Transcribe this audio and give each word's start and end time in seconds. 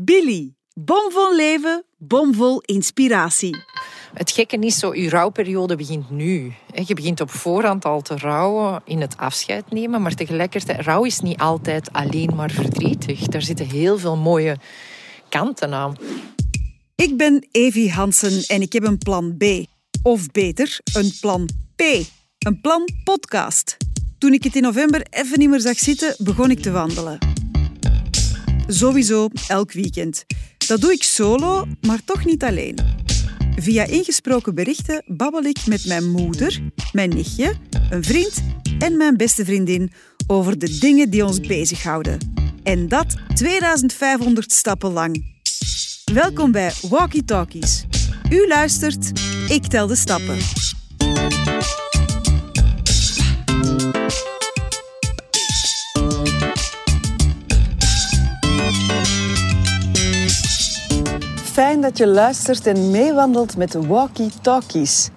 Billy. 0.00 0.54
Bomvol 0.74 1.34
leven, 1.36 1.84
bomvol 1.96 2.60
inspiratie. 2.60 3.56
Het 4.14 4.30
gekke 4.30 4.56
is 4.58 4.78
zo, 4.78 4.94
je 4.94 5.08
rouwperiode 5.08 5.76
begint 5.76 6.10
nu. 6.10 6.52
Je 6.84 6.94
begint 6.94 7.20
op 7.20 7.30
voorhand 7.30 7.84
al 7.84 8.00
te 8.00 8.16
rouwen 8.16 8.82
in 8.84 9.00
het 9.00 9.16
afscheid 9.16 9.70
nemen, 9.70 10.02
maar 10.02 10.14
tegelijkertijd, 10.14 10.80
rouw 10.80 11.04
is 11.04 11.20
niet 11.20 11.38
altijd 11.38 11.92
alleen 11.92 12.34
maar 12.34 12.50
verdrietig. 12.50 13.20
Daar 13.20 13.42
zitten 13.42 13.66
heel 13.66 13.98
veel 13.98 14.16
mooie 14.16 14.56
kanten 15.28 15.74
aan. 15.74 15.96
Ik 16.94 17.16
ben 17.16 17.46
Evie 17.50 17.92
Hansen 17.92 18.44
en 18.46 18.62
ik 18.62 18.72
heb 18.72 18.84
een 18.84 18.98
plan 18.98 19.36
B. 19.36 19.44
Of 20.02 20.30
beter, 20.30 20.80
een 20.92 21.12
plan 21.20 21.48
P. 21.76 21.82
Een 22.38 22.60
plan 22.60 22.88
podcast. 23.04 23.76
Toen 24.18 24.32
ik 24.32 24.44
het 24.44 24.56
in 24.56 24.62
november 24.62 25.06
even 25.10 25.38
niet 25.38 25.48
meer 25.48 25.60
zag 25.60 25.78
zitten, 25.78 26.14
begon 26.18 26.50
ik 26.50 26.60
te 26.60 26.70
wandelen. 26.70 27.37
Sowieso 28.70 29.28
elk 29.46 29.72
weekend. 29.72 30.24
Dat 30.66 30.80
doe 30.80 30.92
ik 30.92 31.02
solo, 31.02 31.66
maar 31.80 31.98
toch 32.04 32.24
niet 32.24 32.44
alleen. 32.44 32.78
Via 33.56 33.84
ingesproken 33.84 34.54
berichten 34.54 35.02
babbel 35.06 35.42
ik 35.42 35.66
met 35.66 35.86
mijn 35.86 36.10
moeder, 36.10 36.60
mijn 36.92 37.08
nichtje, 37.08 37.54
een 37.90 38.04
vriend 38.04 38.42
en 38.78 38.96
mijn 38.96 39.16
beste 39.16 39.44
vriendin 39.44 39.92
over 40.26 40.58
de 40.58 40.78
dingen 40.78 41.10
die 41.10 41.24
ons 41.24 41.40
bezighouden. 41.40 42.18
En 42.62 42.88
dat 42.88 43.16
2500 43.34 44.52
stappen 44.52 44.92
lang. 44.92 45.24
Welkom 46.12 46.52
bij 46.52 46.72
Walkie 46.88 47.24
Talkies. 47.24 47.84
U 48.30 48.48
luistert, 48.48 49.12
ik 49.48 49.66
tel 49.66 49.86
de 49.86 49.96
stappen. 49.96 50.57
Dat 61.80 61.98
je 61.98 62.06
luistert 62.06 62.66
en 62.66 62.90
meewandelt 62.90 63.56
met 63.56 63.86
Walkie 63.86 64.32
Talkies. 64.42 65.10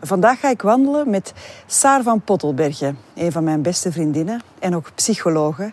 Vandaag 0.00 0.40
ga 0.40 0.50
ik 0.50 0.62
wandelen 0.62 1.10
met 1.10 1.32
Saar 1.66 2.02
van 2.02 2.20
Pottelbergen, 2.20 2.98
een 3.14 3.32
van 3.32 3.44
mijn 3.44 3.62
beste 3.62 3.92
vriendinnen 3.92 4.42
en 4.58 4.76
ook 4.76 4.90
psychologe. 4.94 5.72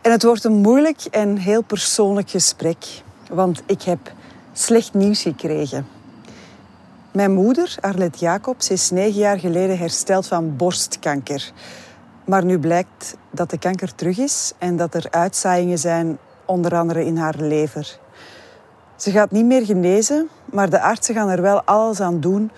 En 0.00 0.10
het 0.10 0.22
wordt 0.22 0.44
een 0.44 0.60
moeilijk 0.60 1.04
en 1.04 1.36
heel 1.36 1.62
persoonlijk 1.62 2.30
gesprek, 2.30 3.02
want 3.30 3.62
ik 3.66 3.82
heb 3.82 4.12
slecht 4.52 4.94
nieuws 4.94 5.22
gekregen. 5.22 5.86
Mijn 7.12 7.32
moeder, 7.32 7.76
Arlette 7.80 8.18
Jacobs, 8.18 8.70
is 8.70 8.90
negen 8.90 9.20
jaar 9.20 9.38
geleden 9.38 9.78
hersteld 9.78 10.26
van 10.26 10.56
borstkanker. 10.56 11.52
Maar 12.24 12.44
nu 12.44 12.58
blijkt 12.58 13.16
dat 13.30 13.50
de 13.50 13.58
kanker 13.58 13.94
terug 13.94 14.18
is 14.18 14.52
en 14.58 14.76
dat 14.76 14.94
er 14.94 15.06
uitzaaiingen 15.10 15.78
zijn, 15.78 16.18
onder 16.44 16.76
andere 16.76 17.04
in 17.04 17.16
haar 17.16 17.36
lever. 17.38 17.98
Ze 18.96 19.10
gaat 19.10 19.30
niet 19.30 19.44
meer 19.44 19.64
genezen, 19.64 20.28
maar 20.44 20.70
de 20.70 20.80
artsen 20.80 21.14
gaan 21.14 21.28
er 21.28 21.42
wel 21.42 21.62
alles 21.62 22.00
aan 22.00 22.20
doen 22.20 22.50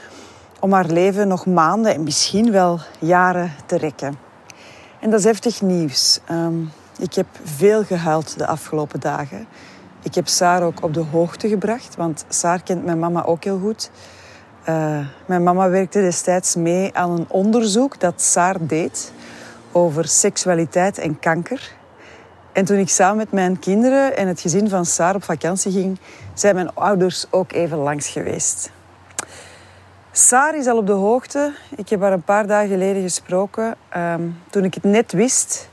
om 0.61 0.73
haar 0.73 0.87
leven 0.87 1.29
nog 1.29 1.47
maanden 1.47 1.95
en 1.95 2.03
misschien 2.03 2.51
wel 2.51 2.81
jaren 2.99 3.53
te 3.67 3.77
rekken. 3.77 4.19
En 5.01 5.11
dat 5.11 5.19
is 5.19 5.25
heftig 5.25 5.63
nieuws. 5.63 6.21
Ehm, 6.27 6.61
ik 6.99 7.15
heb 7.15 7.27
veel 7.45 7.85
gehuild 7.85 8.39
de 8.39 8.47
afgelopen 8.47 9.01
dagen. 9.01 9.47
Ik 10.03 10.15
heb 10.15 10.29
Saar 10.29 10.63
ook 10.63 10.83
op 10.83 10.95
de 10.95 11.05
hoogte 11.11 11.49
gebracht, 11.49 11.97
want 11.97 12.25
Saar 12.29 12.63
kent 12.63 12.85
mijn 12.85 12.99
mama 12.99 13.25
ook 13.25 13.45
heel 13.45 13.59
goed. 13.59 13.91
Uh, 14.69 14.99
mijn 15.27 15.43
mama 15.43 15.69
werkte 15.69 16.01
destijds 16.01 16.55
mee 16.55 16.95
aan 16.95 17.11
een 17.11 17.27
onderzoek 17.29 18.01
dat 18.01 18.23
Saar 18.23 18.57
deed 18.61 19.13
over 19.73 20.09
seksualiteit 20.09 20.99
en 20.99 21.19
kanker. 21.19 21.78
En 22.59 22.65
toen 22.65 22.79
ik 22.79 22.89
samen 22.89 23.17
met 23.17 23.33
mijn 23.33 23.59
kinderen 23.59 24.17
en 24.17 24.29
het 24.29 24.41
gezin 24.41 24.69
van 24.69 24.85
Saar 24.85 25.15
op 25.15 25.25
vakantie 25.25 25.73
ging, 25.73 25.99
zijn 26.35 26.55
mijn 26.55 26.75
ouders 26.75 27.27
ook 27.31 27.53
even 27.53 27.79
langs 27.79 28.09
geweest. 28.09 28.71
Saar 30.13 30.57
is 30.57 30.67
al 30.67 30.77
op 30.77 30.87
de 30.87 30.93
hoogte. 30.93 31.53
Ik 31.77 31.89
heb 31.89 32.01
haar 32.01 32.13
een 32.13 32.23
paar 32.23 32.47
dagen 32.47 32.69
geleden 32.69 33.03
gesproken. 33.03 33.75
Um, 33.97 34.41
toen 34.51 34.65
ik 34.65 34.75
het 34.75 34.85
net 34.85 35.13
wist, 35.13 35.69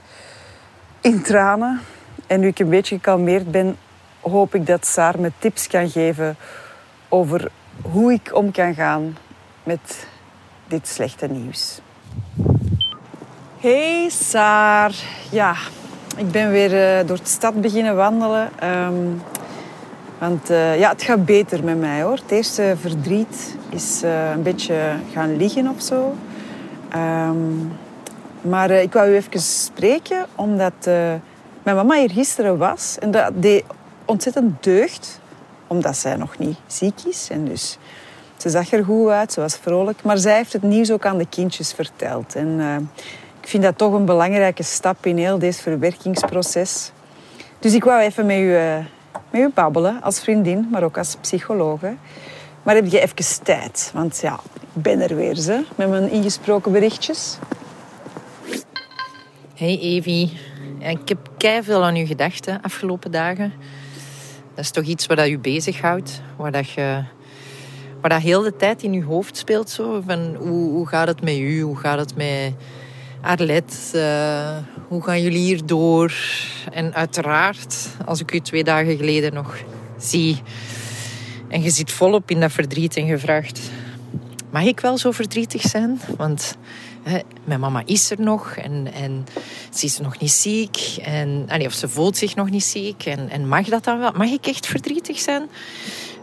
in 1.02 1.22
tranen. 1.22 1.82
En 2.28 2.40
nu 2.40 2.48
ik 2.48 2.60
een 2.60 2.70
beetje 2.70 2.96
gekalmeerd 2.96 3.52
ben, 3.52 3.78
hoop 4.20 4.56
ik 4.56 4.68
dat 4.68 4.86
Saar 4.86 5.20
me 5.20 5.32
tips 5.40 5.68
kan 5.68 5.90
geven 5.90 6.38
over 7.10 7.52
hoe 7.82 8.14
ik 8.14 8.30
om 8.34 8.52
kan 8.52 8.74
gaan 8.74 9.18
met 9.64 10.08
dit 10.68 10.88
slechte 10.88 11.28
nieuws. 11.28 11.80
Hey 13.60 14.10
Saar. 14.10 14.96
Ja, 15.32 15.56
ik 16.16 16.32
ben 16.32 16.52
weer 16.52 16.74
uh, 16.74 17.08
door 17.08 17.18
de 17.18 17.30
stad 17.30 17.62
beginnen 17.62 17.96
wandelen. 17.96 18.50
Um, 18.64 19.22
want 20.18 20.52
uh, 20.52 20.80
ja, 20.80 20.90
het 20.90 21.04
gaat 21.04 21.26
beter 21.26 21.64
met 21.64 21.80
mij 21.80 22.02
hoor. 22.02 22.16
Het 22.16 22.32
eerste 22.32 22.76
verdriet 22.80 23.56
is 23.70 24.02
uh, 24.04 24.30
een 24.30 24.44
beetje 24.44 24.76
gaan 25.14 25.38
liggen 25.38 25.68
of 25.68 25.82
zo. 25.82 26.16
Um, 26.96 27.72
maar 28.42 28.72
ik 28.72 28.94
wou 28.94 29.10
u 29.10 29.16
even 29.16 29.40
spreken, 29.40 30.26
omdat 30.36 30.74
mijn 31.64 31.76
mama 31.76 31.96
hier 31.96 32.12
gisteren 32.12 32.58
was. 32.58 32.98
En 33.00 33.12
dat 33.12 33.32
deed 33.34 33.64
ontzettend 34.06 34.64
deugd, 34.64 35.20
omdat 35.68 35.98
zij 35.98 36.16
nog 36.16 36.38
niet 36.38 36.58
ziek 36.68 37.00
is. 37.08 37.28
En 37.32 37.46
dus 37.46 37.78
ze 38.38 38.50
zag 38.50 38.72
er 38.72 38.86
goed 38.86 39.10
uit, 39.10 39.34
ze 39.34 39.40
was 39.40 39.56
vrolijk. 39.56 40.04
Maar 40.04 40.18
zij 40.18 40.36
heeft 40.36 40.54
het 40.54 40.62
nieuws 40.62 40.92
ook 40.92 41.06
aan 41.06 41.18
de 41.18 41.28
kindjes 41.30 41.74
verteld. 41.74 42.36
En 42.36 42.60
ik 43.46 43.52
vind 43.52 43.64
dat 43.64 43.78
toch 43.78 43.94
een 43.94 44.06
belangrijke 44.06 44.64
stap 44.64 45.06
in 45.06 45.18
heel 45.18 45.40
deze 45.40 45.62
verwerkingsproces. 45.62 46.92
Dus 47.60 47.74
ik 47.74 47.84
wou 47.84 48.02
even 48.02 48.26
met 48.26 48.38
u, 48.38 48.54
uh, 48.54 48.78
met 49.30 49.42
u 49.42 49.50
babbelen, 49.54 50.02
als 50.02 50.20
vriendin, 50.20 50.68
maar 50.72 50.84
ook 50.84 50.98
als 50.98 51.16
psychologe. 51.22 51.96
Maar 52.64 52.76
heb 52.76 52.86
je 52.86 53.00
even 53.00 53.44
tijd? 53.44 53.92
Want 53.94 54.20
ja, 54.22 54.40
ik 54.54 54.82
ben 54.82 55.02
er 55.02 55.16
weer, 55.16 55.36
ze, 55.36 55.64
met 55.76 55.90
mijn 55.90 56.10
ingesproken 56.10 56.72
berichtjes. 56.72 57.38
Hey 59.56 59.80
Evie. 59.80 60.40
Ik 60.80 61.10
heb 61.10 61.30
veel 61.64 61.84
aan 61.84 61.96
u 61.96 62.06
gedacht 62.06 62.44
de 62.44 62.58
afgelopen 62.62 63.12
dagen. 63.12 63.54
Dat 64.56 64.64
is 64.64 64.72
toch 64.72 64.84
iets 64.84 65.06
wat 65.06 65.28
u 65.28 65.40
bezighoudt, 65.40 66.22
waar 66.36 66.52
dat 66.52 66.70
je 66.70 67.04
waar 68.02 68.10
dat 68.10 68.22
heel 68.22 68.42
de 68.42 68.56
tijd 68.56 68.84
in 68.84 68.94
uw 68.94 69.04
hoofd 69.04 69.38
speelt. 69.38 69.70
Zo, 69.70 70.02
van 70.06 70.36
hoe, 70.36 70.72
hoe 70.72 70.88
gaat 70.88 71.08
het 71.08 71.22
met 71.22 71.38
u? 71.38 71.62
Hoe 71.62 71.78
gaat 71.78 72.00
het 72.00 72.16
met 72.16 72.54
Arlet, 73.26 73.92
uh, 73.96 74.58
hoe 74.88 75.04
gaan 75.04 75.22
jullie 75.22 75.40
hier 75.40 75.66
door? 75.66 76.14
En 76.72 76.94
uiteraard, 76.94 77.88
als 78.06 78.20
ik 78.20 78.34
u 78.34 78.40
twee 78.40 78.64
dagen 78.64 78.98
geleden 78.98 79.34
nog 79.34 79.58
zie 79.98 80.42
en 81.50 81.62
je 81.62 81.70
zit 81.70 81.92
volop 81.92 82.32
in 82.32 82.40
dat 82.40 82.52
verdriet 82.52 82.98
en 82.98 83.08
gevraagd, 83.08 83.60
mag 84.52 84.64
ik 84.64 84.80
wel 84.80 84.98
zo 84.98 85.12
verdrietig 85.12 85.62
zijn? 85.62 86.00
Want 86.18 86.58
hè, 87.04 87.20
mijn 87.44 87.60
mama 87.60 87.82
is 87.86 88.12
er 88.12 88.22
nog 88.22 88.56
en, 88.56 88.88
en 88.94 89.26
ze 89.74 89.86
is 89.86 90.00
nog 90.00 90.20
niet 90.20 90.32
ziek. 90.32 90.98
En, 91.02 91.48
of 91.66 91.74
ze 91.74 91.90
voelt 91.90 92.18
zich 92.18 92.36
nog 92.36 92.50
niet 92.50 92.64
ziek. 92.64 93.06
En, 93.06 93.30
en 93.30 93.48
mag 93.48 93.68
dat 93.68 93.84
dan 93.84 94.00
wel? 94.00 94.12
Mag 94.12 94.30
ik 94.30 94.48
echt 94.48 94.68
verdrietig 94.68 95.20
zijn? 95.20 95.50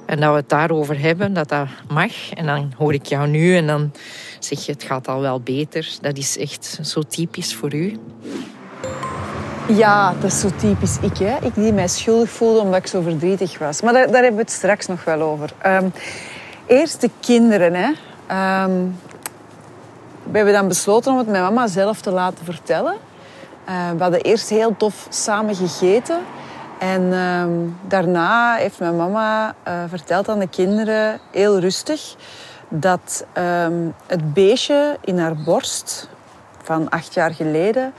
En 0.07 0.21
dat 0.21 0.31
we 0.31 0.37
het 0.37 0.49
daarover 0.49 1.01
hebben, 1.01 1.33
dat 1.33 1.49
dat 1.49 1.69
mag. 1.89 2.33
En 2.33 2.47
dan 2.47 2.73
hoor 2.77 2.95
ik 2.95 3.07
jou 3.07 3.29
nu 3.29 3.57
en 3.57 3.67
dan 3.67 3.93
zeg 4.45 4.67
je, 4.67 4.73
het 4.73 4.83
gaat 4.83 5.09
al 5.09 5.21
wel 5.21 5.41
beter. 5.41 5.89
Dat 6.01 6.17
is 6.17 6.39
echt 6.39 6.79
zo 6.83 7.03
typisch 7.03 7.55
voor 7.55 7.75
u. 7.75 7.99
Ja, 9.69 10.15
dat 10.21 10.33
is 10.33 10.41
zo 10.41 10.51
typisch 10.57 10.99
ik. 11.01 11.19
Hè? 11.19 11.37
Ik 11.41 11.55
die 11.55 11.73
mij 11.73 11.89
schuldig 11.89 12.31
voelde 12.31 12.61
omdat 12.61 12.79
ik 12.79 12.87
zo 12.87 13.01
verdrietig 13.01 13.59
was. 13.59 13.81
Maar 13.81 13.93
daar, 13.93 14.07
daar 14.07 14.23
hebben 14.23 14.35
we 14.35 14.43
het 14.43 14.51
straks 14.51 14.87
nog 14.87 15.05
wel 15.05 15.21
over. 15.21 15.51
Um, 15.67 15.93
eerst 16.67 17.01
de 17.01 17.11
kinderen. 17.21 17.75
Hè. 17.75 17.89
Um, 18.65 18.99
we 20.23 20.37
hebben 20.37 20.55
dan 20.55 20.69
besloten 20.69 21.13
om 21.13 21.19
het 21.19 21.29
mijn 21.29 21.43
mama 21.43 21.67
zelf 21.67 22.01
te 22.01 22.11
laten 22.11 22.45
vertellen. 22.45 22.95
Uh, 23.69 23.91
we 23.91 24.03
hadden 24.03 24.21
eerst 24.21 24.49
heel 24.49 24.77
tof 24.77 25.07
samen 25.11 25.55
gegeten. 25.55 26.19
En 26.79 27.13
um, 27.13 27.77
daarna 27.89 28.55
heeft 28.55 28.79
mijn 28.79 28.97
mama 28.97 29.55
uh, 29.69 29.75
verteld 29.89 30.29
aan 30.29 30.39
de 30.39 30.49
kinderen, 30.49 31.21
heel 31.31 31.59
rustig, 31.59 32.15
dat 32.75 33.25
um, 33.39 33.95
het 34.07 34.35
beestje 34.35 34.97
in 35.01 35.19
haar 35.19 35.37
borst 35.37 36.09
van 36.63 36.91
acht 36.91 37.15
jaar 37.15 37.35
geleden, 37.35 37.93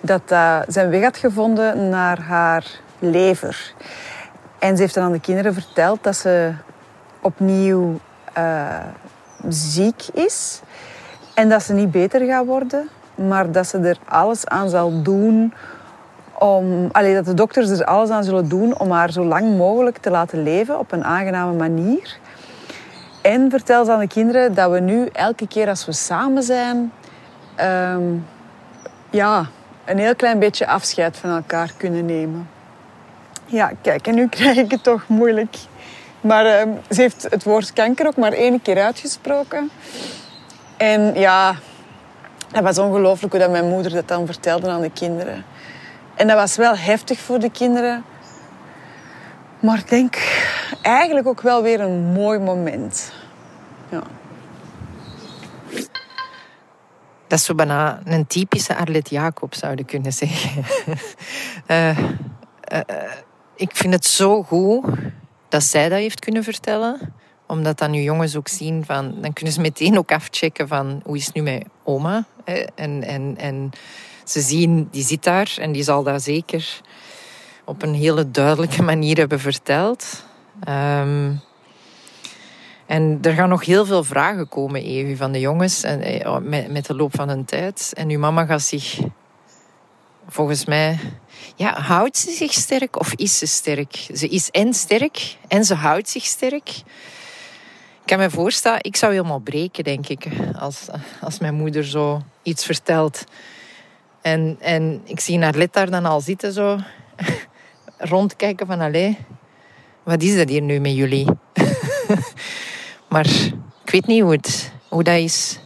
dat 0.00 0.28
dat 0.28 0.64
zijn 0.68 0.90
weg 0.90 1.02
had 1.02 1.16
gevonden 1.16 1.88
naar 1.88 2.20
haar 2.20 2.66
lever. 2.98 3.74
En 4.58 4.76
ze 4.76 4.82
heeft 4.82 4.94
dan 4.94 5.04
aan 5.04 5.12
de 5.12 5.20
kinderen 5.20 5.54
verteld 5.54 6.02
dat 6.02 6.16
ze 6.16 6.52
opnieuw 7.20 8.00
uh, 8.38 8.66
ziek 9.48 10.02
is 10.12 10.60
en 11.34 11.48
dat 11.48 11.62
ze 11.62 11.72
niet 11.72 11.90
beter 11.90 12.26
gaat 12.26 12.46
worden, 12.46 12.88
maar 13.14 13.50
dat 13.50 13.66
ze 13.66 13.78
er 13.78 13.98
alles 14.04 14.46
aan 14.46 14.68
zal 14.68 15.02
doen 15.02 15.54
om, 16.38 16.88
allee, 16.92 17.14
dat 17.14 17.24
de 17.24 17.34
dokters 17.34 17.70
er 17.70 17.84
alles 17.84 18.10
aan 18.10 18.24
zullen 18.24 18.48
doen 18.48 18.78
om 18.78 18.90
haar 18.90 19.12
zo 19.12 19.24
lang 19.24 19.56
mogelijk 19.56 19.98
te 19.98 20.10
laten 20.10 20.42
leven 20.42 20.78
op 20.78 20.92
een 20.92 21.04
aangename 21.04 21.52
manier. 21.52 22.18
En 23.22 23.50
vertel 23.50 23.90
aan 23.90 23.98
de 23.98 24.06
kinderen 24.06 24.54
dat 24.54 24.70
we 24.70 24.80
nu 24.80 25.08
elke 25.12 25.48
keer 25.48 25.68
als 25.68 25.86
we 25.86 25.92
samen 25.92 26.42
zijn, 26.42 26.92
um, 27.60 28.26
ja, 29.10 29.46
een 29.84 29.98
heel 29.98 30.16
klein 30.16 30.38
beetje 30.38 30.66
afscheid 30.66 31.16
van 31.16 31.30
elkaar 31.30 31.72
kunnen 31.76 32.06
nemen. 32.06 32.48
Ja, 33.46 33.72
kijk, 33.82 34.06
en 34.06 34.14
nu 34.14 34.28
krijg 34.28 34.56
ik 34.56 34.70
het 34.70 34.82
toch 34.82 35.08
moeilijk. 35.08 35.56
Maar 36.20 36.46
ehm, 36.46 36.68
ze 36.90 37.00
heeft 37.00 37.22
het 37.22 37.44
woord 37.44 37.72
kanker 37.72 38.06
ook 38.06 38.16
maar 38.16 38.32
één 38.32 38.62
keer 38.62 38.82
uitgesproken. 38.82 39.70
En 40.76 41.14
ja, 41.14 41.54
dat 42.48 42.62
was 42.62 42.78
ongelooflijk 42.78 43.32
hoe 43.32 43.42
dat 43.42 43.50
mijn 43.50 43.68
moeder 43.68 43.92
dat 43.92 44.08
dan 44.08 44.26
vertelde 44.26 44.70
aan 44.70 44.80
de 44.80 44.90
kinderen. 44.90 45.44
En 46.14 46.26
dat 46.26 46.36
was 46.36 46.56
wel 46.56 46.76
heftig 46.76 47.18
voor 47.18 47.38
de 47.38 47.50
kinderen. 47.50 48.04
Maar 49.60 49.78
ik 49.78 49.88
denk 49.88 50.16
eigenlijk 50.82 51.26
ook 51.26 51.40
wel 51.40 51.62
weer 51.62 51.80
een 51.80 52.02
mooi 52.02 52.38
moment. 52.38 53.12
Ja. 53.88 54.02
Dat 57.26 57.38
is 57.38 57.44
zo 57.44 57.54
bijna 57.54 58.00
een 58.04 58.26
typische 58.26 58.76
Arlet 58.76 59.10
Jacob, 59.10 59.54
zouden 59.54 59.84
kunnen 59.84 60.12
zeggen. 60.12 60.64
uh, 61.68 61.98
uh, 61.98 62.80
ik 63.56 63.76
vind 63.76 63.92
het 63.94 64.04
zo 64.04 64.42
goed 64.42 64.84
dat 65.48 65.62
zij 65.62 65.88
dat 65.88 65.98
heeft 65.98 66.20
kunnen 66.20 66.44
vertellen. 66.44 67.14
Omdat 67.46 67.78
dan 67.78 67.90
nu 67.90 68.00
jongens 68.00 68.36
ook 68.36 68.48
zien 68.48 68.84
van... 68.84 69.14
Dan 69.20 69.32
kunnen 69.32 69.54
ze 69.54 69.60
meteen 69.60 69.98
ook 69.98 70.12
afchecken 70.12 70.68
van... 70.68 71.00
Hoe 71.04 71.16
is 71.16 71.26
het 71.26 71.34
nu 71.34 71.42
met 71.42 71.64
oma? 71.82 72.24
En, 72.74 73.02
en, 73.02 73.36
en 73.36 73.70
ze 74.24 74.40
zien, 74.40 74.88
die 74.90 75.04
zit 75.04 75.24
daar 75.24 75.54
en 75.60 75.72
die 75.72 75.82
zal 75.82 76.02
dat 76.02 76.22
zeker 76.22 76.80
op 77.64 77.82
een 77.82 77.94
hele 77.94 78.30
duidelijke 78.30 78.82
manier 78.82 79.16
hebben 79.16 79.40
verteld. 79.40 80.24
Um, 80.68 81.40
en 82.86 83.18
er 83.22 83.32
gaan 83.32 83.48
nog 83.48 83.64
heel 83.64 83.84
veel 83.84 84.04
vragen 84.04 84.48
komen, 84.48 84.82
Evi, 84.82 85.16
van 85.16 85.32
de 85.32 85.40
jongens 85.40 85.82
en, 85.82 86.00
eh, 86.00 86.38
met, 86.38 86.70
met 86.70 86.86
de 86.86 86.94
loop 86.94 87.14
van 87.14 87.28
de 87.28 87.44
tijd. 87.44 87.92
En 87.96 88.08
uw 88.08 88.18
mama 88.18 88.44
gaat 88.44 88.62
zich, 88.62 89.00
volgens 90.28 90.64
mij, 90.64 90.98
ja, 91.56 91.80
houdt 91.80 92.16
ze 92.16 92.30
zich 92.30 92.52
sterk 92.52 92.98
of 92.98 93.12
is 93.14 93.38
ze 93.38 93.46
sterk? 93.46 94.08
Ze 94.14 94.28
is 94.28 94.50
en 94.50 94.74
sterk 94.74 95.36
en 95.48 95.64
ze 95.64 95.74
houdt 95.74 96.08
zich 96.08 96.24
sterk. 96.24 96.68
Ik 98.00 98.08
kan 98.08 98.18
me 98.18 98.30
voorstellen, 98.30 98.84
ik 98.84 98.96
zou 98.96 99.12
helemaal 99.12 99.38
breken, 99.38 99.84
denk 99.84 100.08
ik, 100.08 100.26
als, 100.58 100.86
als 101.20 101.38
mijn 101.38 101.54
moeder 101.54 101.84
zo 101.84 102.22
iets 102.42 102.64
vertelt. 102.64 103.24
En, 104.20 104.56
en 104.60 105.00
ik 105.04 105.20
zie 105.20 105.38
naar 105.38 105.54
Let 105.54 105.72
daar 105.72 105.90
dan 105.90 106.04
al 106.04 106.20
zitten, 106.20 106.52
zo 106.52 106.78
rondkijken 107.98 108.66
van, 108.66 108.80
allee, 108.80 109.18
wat 110.04 110.22
is 110.22 110.36
dat 110.36 110.48
hier 110.48 110.62
nu 110.62 110.80
met 110.80 110.94
jullie? 110.94 111.26
maar 113.12 113.26
ik 113.84 113.90
weet 113.90 114.06
niet 114.06 114.22
hoe, 114.22 114.32
het, 114.32 114.72
hoe 114.88 115.02
dat 115.02 115.18
is. 115.18 115.58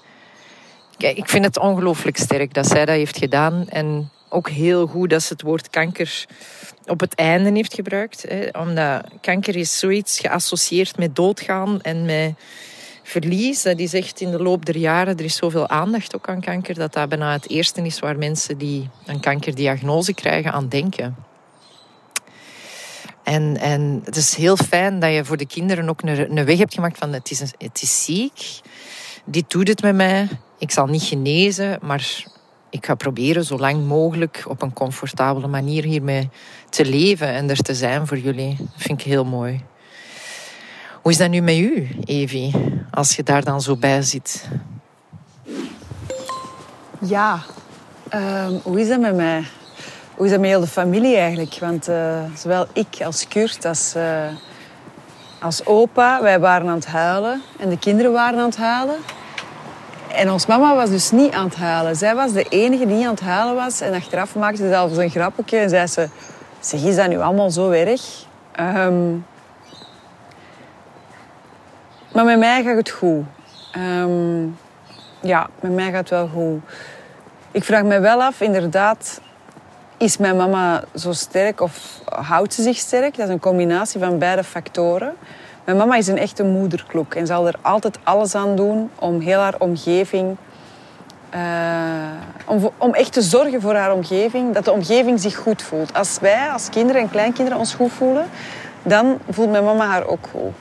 Kijk, 0.97 1.17
ik 1.17 1.29
vind 1.29 1.45
het 1.45 1.59
ongelooflijk 1.59 2.17
sterk 2.17 2.55
dat 2.55 2.67
zij 2.67 2.85
dat 2.85 2.95
heeft 2.95 3.19
gedaan. 3.19 3.69
En 3.69 4.11
ook 4.29 4.49
heel 4.49 4.87
goed 4.87 5.11
dat 5.11 5.23
ze 5.23 5.33
het 5.33 5.43
woord 5.43 5.71
kanker 5.71 6.27
op 6.87 7.01
het 7.01 7.15
einde 7.15 7.51
heeft 7.51 7.75
gebruikt. 7.75 8.25
Hè, 8.29 8.61
omdat 8.61 9.07
kanker 9.21 9.57
is 9.57 9.79
zoiets 9.79 10.21
geassocieerd 10.21 10.99
met 10.99 11.17
doodgaan 11.17 11.81
en 11.81 12.05
met 12.05 12.35
verlies. 13.03 13.63
Dat 13.63 13.79
is 13.79 13.95
echt 13.95 14.21
in 14.21 14.31
de 14.31 14.43
loop 14.43 14.65
der 14.65 14.77
jaren, 14.77 15.17
er 15.17 15.25
is 15.25 15.37
zoveel 15.37 15.69
aandacht 15.69 16.15
ook 16.15 16.29
aan 16.29 16.41
kanker, 16.41 16.75
dat 16.75 16.93
dat 16.93 17.09
bijna 17.09 17.33
het 17.33 17.51
eerste 17.51 17.83
is 17.83 17.99
waar 17.99 18.19
mensen 18.19 18.59
die 18.59 18.89
een 19.07 19.21
kankerdiagnose 19.21 20.15
krijgen 20.15 20.53
aan 20.53 20.69
denken. 20.69 21.17
En, 23.27 23.57
en 23.57 24.01
het 24.05 24.17
is 24.17 24.35
heel 24.35 24.57
fijn 24.57 25.01
dat 25.01 25.13
je 25.13 25.25
voor 25.25 25.37
de 25.37 25.47
kinderen 25.47 25.89
ook 25.89 26.03
een, 26.03 26.39
een 26.39 26.45
weg 26.45 26.59
hebt 26.59 26.75
gemaakt 26.75 26.99
van 26.99 27.13
het 27.13 27.31
is, 27.31 27.41
het 27.41 27.83
is 27.83 28.05
ziek, 28.05 28.61
dit 29.25 29.51
doet 29.51 29.69
het 29.69 29.83
met 29.83 29.95
mij, 29.95 30.29
ik 30.59 30.71
zal 30.71 30.87
niet 30.87 31.03
genezen, 31.03 31.79
maar 31.83 32.25
ik 32.71 32.87
ga 32.87 32.95
proberen 32.95 33.45
zo 33.45 33.59
lang 33.59 33.87
mogelijk 33.87 34.45
op 34.49 34.63
een 34.63 34.73
comfortabele 34.73 35.47
manier 35.47 35.85
hiermee 35.85 36.29
te 36.69 36.85
leven 36.85 37.29
en 37.29 37.51
er 37.51 37.57
te 37.57 37.75
zijn 37.75 38.07
voor 38.07 38.19
jullie. 38.19 38.57
Dat 38.59 38.69
vind 38.77 39.01
ik 39.01 39.07
heel 39.07 39.25
mooi. 39.25 39.61
Hoe 41.03 41.11
is 41.11 41.19
dat 41.19 41.31
nu 41.31 41.41
met 41.41 41.57
u, 41.57 41.89
Evi, 42.05 42.53
als 42.91 43.17
je 43.17 43.23
daar 43.23 43.45
dan 43.45 43.61
zo 43.61 43.77
bij 43.77 44.03
zit? 44.03 44.49
Ja, 47.01 47.45
uh, 48.15 48.47
hoe 48.63 48.81
is 48.81 48.89
dat 48.89 49.01
met 49.01 49.15
mij? 49.15 49.45
Hoe 50.17 50.25
is 50.25 50.31
dat 50.31 50.41
met 50.41 50.51
heel 50.51 50.61
de 50.61 50.67
familie 50.67 51.17
eigenlijk? 51.17 51.57
Want 51.61 51.89
uh, 51.89 52.19
zowel 52.37 52.67
ik 52.73 52.87
als 53.05 53.29
Kurt 53.29 53.65
als, 53.65 53.95
uh, 53.97 54.23
als 55.41 55.67
opa, 55.67 56.23
wij 56.23 56.41
waren 56.41 56.69
aan 56.69 56.75
het 56.75 56.87
huilen. 56.87 57.43
En 57.59 57.69
de 57.69 57.79
kinderen 57.79 58.13
waren 58.13 58.39
aan 58.39 58.45
het 58.45 58.57
huilen. 58.57 58.97
En 60.13 60.31
ons 60.31 60.47
mama 60.47 60.75
was 60.75 60.91
dus 60.91 61.11
niet 61.11 61.33
aan 61.33 61.45
het 61.45 61.57
huilen. 61.57 61.97
Zij 61.97 62.15
was 62.15 62.33
de 62.33 62.43
enige 62.43 62.87
die 62.87 63.05
aan 63.05 63.11
het 63.11 63.21
huilen 63.21 63.55
was. 63.55 63.81
En 63.81 63.95
achteraf 63.95 64.35
maakte 64.35 64.63
ze 64.63 64.69
zelfs 64.69 64.97
een 64.97 65.11
grappetje 65.11 65.59
en 65.59 65.69
zei 65.69 65.87
ze... 65.87 66.09
Zeg, 66.61 66.83
is 66.83 66.97
dat 66.97 67.09
nu 67.09 67.21
allemaal 67.21 67.51
zo 67.51 67.71
erg? 67.71 68.25
Um, 68.61 69.27
maar 72.13 72.25
met 72.25 72.39
mij 72.39 72.63
gaat 72.63 72.77
het 72.77 72.91
goed. 72.91 73.25
Um, 73.77 74.59
ja, 75.21 75.49
met 75.61 75.73
mij 75.73 75.91
gaat 75.91 75.99
het 75.99 76.11
wel 76.11 76.29
goed. 76.29 76.61
Ik 77.51 77.65
vraag 77.65 77.83
me 77.83 78.01
wel 78.01 78.23
af, 78.23 78.41
inderdaad, 78.41 79.21
is 79.97 80.17
mijn 80.17 80.37
mama 80.37 80.85
zo 80.95 81.13
sterk 81.13 81.61
of 81.61 82.01
houdt 82.05 82.55
ze 82.55 82.63
zich 82.63 82.77
sterk? 82.77 83.17
Dat 83.17 83.27
is 83.27 83.33
een 83.33 83.41
combinatie 83.41 84.01
van 84.01 84.19
beide 84.19 84.45
factoren. 84.45 85.15
Mijn 85.65 85.79
mama 85.79 85.97
is 85.97 86.07
een 86.07 86.19
echte 86.19 86.45
moederklok 86.45 87.15
en 87.15 87.27
zal 87.27 87.47
er 87.47 87.55
altijd 87.61 87.99
alles 88.03 88.35
aan 88.35 88.57
doen 88.57 88.91
om 88.99 89.21
heel 89.21 89.41
haar 89.41 89.55
omgeving... 89.59 90.37
Uh, 91.35 91.41
om, 92.45 92.71
om 92.79 92.95
echt 92.95 93.13
te 93.13 93.23
zorgen 93.23 93.61
voor 93.61 93.75
haar 93.75 93.93
omgeving, 93.93 94.55
dat 94.55 94.65
de 94.65 94.73
omgeving 94.73 95.21
zich 95.21 95.37
goed 95.37 95.63
voelt. 95.63 95.95
Als 95.95 96.19
wij 96.21 96.49
als 96.49 96.69
kinderen 96.69 97.03
en 97.03 97.11
kleinkinderen 97.11 97.59
ons 97.59 97.75
goed 97.75 97.93
voelen, 97.93 98.27
dan 98.83 99.19
voelt 99.31 99.51
mijn 99.51 99.65
mama 99.65 99.87
haar 99.87 100.07
ook 100.07 100.29
goed. 100.31 100.53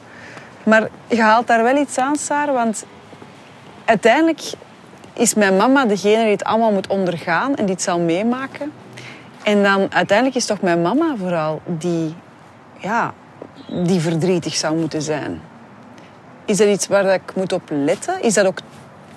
Maar 0.63 0.89
je 1.07 1.21
haalt 1.21 1.47
daar 1.47 1.63
wel 1.63 1.77
iets 1.77 1.97
aan, 1.97 2.15
Sarah, 2.15 2.55
want 2.55 2.85
uiteindelijk 3.85 4.41
is 5.13 5.33
mijn 5.33 5.57
mama 5.57 5.85
degene 5.85 6.21
die 6.21 6.31
het 6.31 6.43
allemaal 6.43 6.71
moet 6.71 6.87
ondergaan 6.87 7.55
en 7.55 7.65
die 7.65 7.73
het 7.73 7.83
zal 7.83 7.99
meemaken. 7.99 8.71
En 9.45 9.63
dan 9.63 9.93
uiteindelijk 9.93 10.37
is 10.37 10.45
toch 10.45 10.61
mijn 10.61 10.81
mama 10.81 11.15
vooral 11.17 11.61
die, 11.65 12.15
ja, 12.77 13.13
die 13.83 13.99
verdrietig 13.99 14.55
zou 14.55 14.75
moeten 14.77 15.01
zijn. 15.01 15.41
Is 16.45 16.57
dat 16.57 16.67
iets 16.67 16.87
waar 16.87 17.13
ik 17.13 17.35
moet 17.35 17.53
op 17.53 17.61
letten? 17.69 18.21
Is 18.21 18.33
dat 18.33 18.45
ook... 18.45 18.59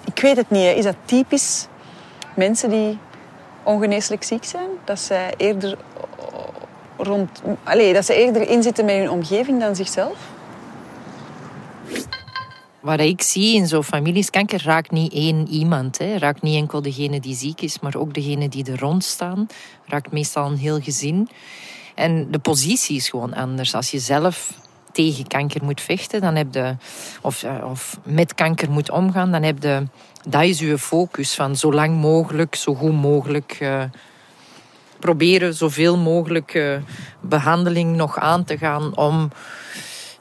Ik 0.04 0.20
weet 0.20 0.36
het 0.36 0.50
niet. 0.50 0.76
Is 0.76 0.84
dat 0.84 0.94
typisch 1.04 1.66
mensen 2.34 2.70
die 2.70 2.98
ongeneeslijk 3.62 4.22
ziek 4.22 4.44
zijn? 4.44 4.69
Dat 4.84 4.98
zij 4.98 5.34
eerder 5.36 5.76
rond... 6.96 7.42
Allez, 7.64 7.92
dat 7.92 8.04
ze 8.04 8.14
eerder 8.14 8.48
inzitten 8.48 8.84
met 8.84 8.96
hun 8.96 9.10
omgeving 9.10 9.60
dan 9.60 9.76
zichzelf? 9.76 10.16
Wat 12.80 13.00
ik 13.00 13.23
zie 13.23 13.54
in 13.54 13.66
zo'n 13.66 13.85
families, 13.85 14.30
kanker 14.30 14.62
raakt 14.64 14.90
niet 14.90 15.12
één 15.12 15.49
iemand. 15.49 15.99
Hè. 15.99 16.18
Raakt 16.18 16.42
niet 16.42 16.56
enkel 16.56 16.82
degene 16.82 17.20
die 17.20 17.35
ziek 17.35 17.61
is, 17.61 17.80
maar 17.80 17.97
ook 17.97 18.14
degene 18.14 18.49
die 18.49 18.70
er 18.70 18.78
rond 18.78 19.04
staan. 19.04 19.47
Raakt 19.87 20.12
meestal 20.12 20.47
een 20.47 20.56
heel 20.56 20.80
gezin. 20.80 21.28
En 21.94 22.30
de 22.30 22.38
positie 22.38 22.97
is 22.97 23.08
gewoon 23.08 23.35
anders. 23.35 23.75
Als 23.75 23.90
je 23.90 23.99
zelf 23.99 24.52
tegen 24.92 25.26
kanker 25.26 25.64
moet 25.64 25.80
vechten, 25.80 26.20
dan 26.20 26.35
heb 26.35 26.54
je, 26.54 26.76
of, 27.23 27.42
eh, 27.42 27.64
of 27.70 27.99
met 28.02 28.35
kanker 28.35 28.70
moet 28.70 28.90
omgaan, 28.90 29.32
dan 29.32 29.42
heb 29.42 29.62
je, 29.62 29.82
dat 30.28 30.42
is 30.42 30.58
je 30.58 30.78
focus 30.78 31.35
van 31.35 31.56
zo 31.56 31.73
lang 31.73 32.00
mogelijk, 32.00 32.54
zo 32.54 32.75
goed 32.75 32.92
mogelijk 32.92 33.58
uh, 33.61 33.82
proberen 34.99 35.54
zoveel 35.54 35.97
mogelijk 35.97 36.54
uh, 36.54 36.76
behandeling 37.20 37.97
nog 37.97 38.18
aan 38.18 38.44
te 38.44 38.58
gaan 38.58 38.97
om, 38.97 39.30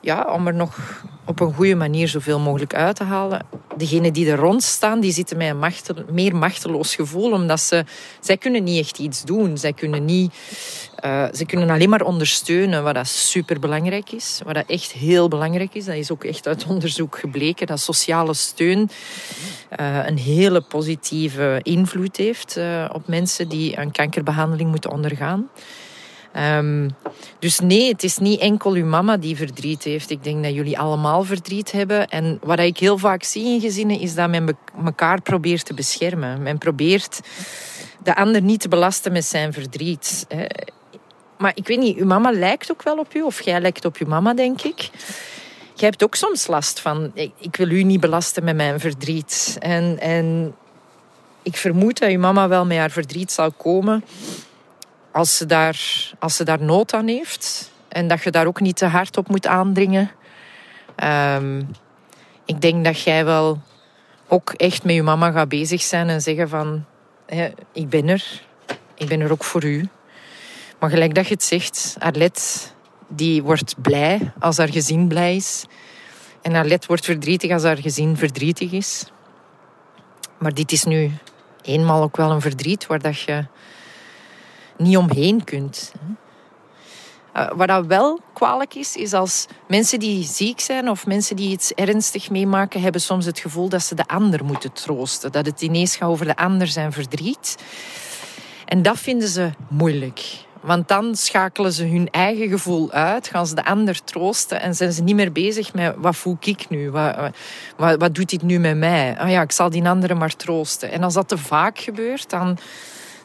ja, 0.01 0.33
om 0.33 0.47
er 0.47 0.53
nog 0.53 1.03
op 1.25 1.39
een 1.39 1.53
goede 1.53 1.75
manier 1.75 2.07
zoveel 2.07 2.39
mogelijk 2.39 2.73
uit 2.73 2.95
te 2.95 3.03
halen. 3.03 3.45
Degenen 3.77 4.13
die 4.13 4.31
er 4.31 4.37
rond 4.37 4.63
staan, 4.63 4.99
die 4.99 5.11
zitten 5.11 5.37
met 5.37 5.49
een 5.87 6.05
meer 6.11 6.35
machteloos 6.35 6.95
gevoel, 6.95 7.31
omdat 7.31 7.59
ze, 7.59 7.85
zij 8.19 8.37
kunnen 8.37 8.63
niet 8.63 8.79
echt 8.79 8.99
iets 8.99 9.23
doen. 9.23 9.57
Zij 9.57 9.73
kunnen, 9.73 10.05
niet, 10.05 10.33
uh, 11.05 11.25
ze 11.33 11.45
kunnen 11.45 11.69
alleen 11.69 11.89
maar 11.89 12.01
ondersteunen, 12.01 12.83
wat 12.83 12.95
dat 12.95 13.07
super 13.07 13.59
belangrijk 13.59 14.11
is. 14.11 14.41
Wat 14.45 14.53
dat 14.53 14.67
echt 14.67 14.91
heel 14.91 15.27
belangrijk 15.27 15.73
is. 15.73 15.85
Dat 15.85 15.95
is 15.95 16.11
ook 16.11 16.23
echt 16.23 16.47
uit 16.47 16.65
onderzoek 16.65 17.17
gebleken, 17.17 17.67
dat 17.67 17.79
sociale 17.79 18.33
steun 18.33 18.89
uh, 19.79 20.05
een 20.05 20.17
hele 20.17 20.61
positieve 20.61 21.59
invloed 21.61 22.17
heeft 22.17 22.57
uh, 22.57 22.89
op 22.93 23.07
mensen 23.07 23.47
die 23.47 23.77
een 23.79 23.91
kankerbehandeling 23.91 24.69
moeten 24.69 24.91
ondergaan. 24.91 25.49
Um, 26.35 26.95
dus 27.39 27.59
nee, 27.59 27.91
het 27.91 28.03
is 28.03 28.17
niet 28.17 28.39
enkel 28.39 28.71
uw 28.71 28.85
mama 28.85 29.17
die 29.17 29.35
verdriet 29.35 29.83
heeft. 29.83 30.09
Ik 30.09 30.23
denk 30.23 30.43
dat 30.43 30.53
jullie 30.53 30.79
allemaal 30.79 31.23
verdriet 31.23 31.71
hebben. 31.71 32.07
En 32.07 32.39
wat 32.43 32.59
ik 32.59 32.77
heel 32.77 32.97
vaak 32.97 33.23
zie 33.23 33.45
in 33.45 33.61
gezinnen 33.61 33.99
is 33.99 34.15
dat 34.15 34.29
men 34.29 34.57
elkaar 34.85 35.21
probeert 35.21 35.65
te 35.65 35.73
beschermen. 35.73 36.41
Men 36.41 36.57
probeert 36.57 37.19
de 38.03 38.15
ander 38.15 38.41
niet 38.41 38.59
te 38.59 38.67
belasten 38.67 39.11
met 39.11 39.25
zijn 39.25 39.53
verdriet. 39.53 40.27
Maar 41.37 41.51
ik 41.55 41.67
weet 41.67 41.79
niet, 41.79 41.97
uw 41.97 42.05
mama 42.05 42.31
lijkt 42.31 42.71
ook 42.71 42.83
wel 42.83 42.97
op 42.97 43.13
u, 43.15 43.21
of 43.21 43.41
jij 43.41 43.61
lijkt 43.61 43.85
op 43.85 43.97
uw 43.97 44.07
mama, 44.07 44.33
denk 44.33 44.61
ik. 44.61 44.89
Jij 45.73 45.89
hebt 45.89 46.03
ook 46.03 46.15
soms 46.15 46.47
last 46.47 46.79
van, 46.79 47.11
ik 47.39 47.55
wil 47.55 47.69
u 47.69 47.83
niet 47.83 47.99
belasten 47.99 48.43
met 48.43 48.55
mijn 48.55 48.79
verdriet. 48.79 49.57
En, 49.59 49.99
en 49.99 50.55
ik 51.43 51.55
vermoed 51.55 51.99
dat 51.99 52.09
uw 52.09 52.19
mama 52.19 52.47
wel 52.47 52.65
met 52.65 52.77
haar 52.77 52.91
verdriet 52.91 53.31
zal 53.31 53.51
komen 53.51 54.03
als 55.11 55.37
ze 55.37 55.45
daar, 55.45 55.79
als 56.19 56.35
ze 56.35 56.43
daar 56.43 56.61
nood 56.61 56.93
aan 56.93 57.07
heeft. 57.07 57.71
En 57.87 58.07
dat 58.07 58.23
je 58.23 58.31
daar 58.31 58.47
ook 58.47 58.59
niet 58.59 58.75
te 58.75 58.85
hard 58.85 59.17
op 59.17 59.27
moet 59.27 59.47
aandringen. 59.47 60.11
Ehm, 60.95 61.61
ik 62.45 62.61
denk 62.61 62.85
dat 62.85 63.01
jij 63.01 63.25
wel 63.25 63.61
ook 64.27 64.51
echt 64.51 64.83
met 64.83 64.95
je 64.95 65.03
mama 65.03 65.31
gaat 65.31 65.49
bezig 65.49 65.81
zijn 65.81 66.09
en 66.09 66.21
zeggen 66.21 66.49
van... 66.49 66.85
ik 67.71 67.89
ben 67.89 68.07
er. 68.07 68.41
Ik 68.95 69.07
ben 69.07 69.19
er 69.19 69.31
ook 69.31 69.43
voor 69.43 69.63
u. 69.63 69.89
Maar 70.79 70.89
gelijk 70.89 71.15
dat 71.15 71.27
je 71.27 71.33
het 71.33 71.43
zegt, 71.43 71.95
Arlet 71.99 72.73
die 73.07 73.43
wordt 73.43 73.81
blij 73.81 74.31
als 74.39 74.57
haar 74.57 74.69
gezin 74.71 75.07
blij 75.07 75.35
is. 75.35 75.65
En 76.41 76.55
Arlet 76.55 76.85
wordt 76.85 77.05
verdrietig 77.05 77.51
als 77.51 77.63
haar 77.63 77.77
gezin 77.77 78.17
verdrietig 78.17 78.71
is. 78.71 79.11
Maar 80.37 80.53
dit 80.53 80.71
is 80.71 80.83
nu 80.83 81.11
eenmaal 81.61 82.03
ook 82.03 82.17
wel 82.17 82.31
een 82.31 82.41
verdriet 82.41 82.87
waar 82.87 83.01
dat 83.01 83.19
je 83.19 83.45
niet 84.77 84.97
omheen 84.97 85.43
kunt. 85.43 85.91
Uh, 87.35 87.49
wat 87.55 87.67
dat 87.67 87.85
wel 87.85 88.19
kwalijk 88.33 88.75
is, 88.75 88.95
is 88.95 89.13
als 89.13 89.45
mensen 89.67 89.99
die 89.99 90.23
ziek 90.23 90.59
zijn 90.59 90.89
of 90.89 91.05
mensen 91.05 91.35
die 91.35 91.49
iets 91.49 91.73
ernstig 91.73 92.29
meemaken, 92.29 92.81
hebben 92.81 93.01
soms 93.01 93.25
het 93.25 93.39
gevoel 93.39 93.69
dat 93.69 93.81
ze 93.81 93.95
de 93.95 94.07
ander 94.07 94.45
moeten 94.45 94.71
troosten. 94.71 95.31
Dat 95.31 95.45
het 95.45 95.61
ineens 95.61 95.95
gaat 95.95 96.09
over 96.09 96.25
de 96.25 96.35
ander 96.35 96.67
zijn 96.67 96.91
verdriet. 96.91 97.55
En 98.65 98.81
dat 98.81 98.99
vinden 98.99 99.27
ze 99.27 99.49
moeilijk. 99.69 100.45
Want 100.61 100.87
dan 100.87 101.15
schakelen 101.15 101.73
ze 101.73 101.85
hun 101.85 102.09
eigen 102.09 102.49
gevoel 102.49 102.91
uit, 102.91 103.27
gaan 103.27 103.47
ze 103.47 103.55
de 103.55 103.65
ander 103.65 104.03
troosten 104.03 104.61
en 104.61 104.75
zijn 104.75 104.93
ze 104.93 105.03
niet 105.03 105.15
meer 105.15 105.31
bezig 105.31 105.73
met 105.73 105.95
wat 105.97 106.15
voel 106.15 106.37
ik 106.39 106.69
nu, 106.69 106.91
wat, 106.91 107.15
wat, 107.77 107.99
wat 107.99 108.15
doet 108.15 108.29
dit 108.29 108.41
nu 108.41 108.59
met 108.59 108.77
mij? 108.77 109.17
Ah 109.17 109.29
ja, 109.29 109.41
ik 109.41 109.51
zal 109.51 109.69
die 109.69 109.87
andere 109.87 110.15
maar 110.15 110.35
troosten. 110.35 110.91
En 110.91 111.03
als 111.03 111.13
dat 111.13 111.27
te 111.27 111.37
vaak 111.37 111.79
gebeurt, 111.79 112.29
dan 112.29 112.57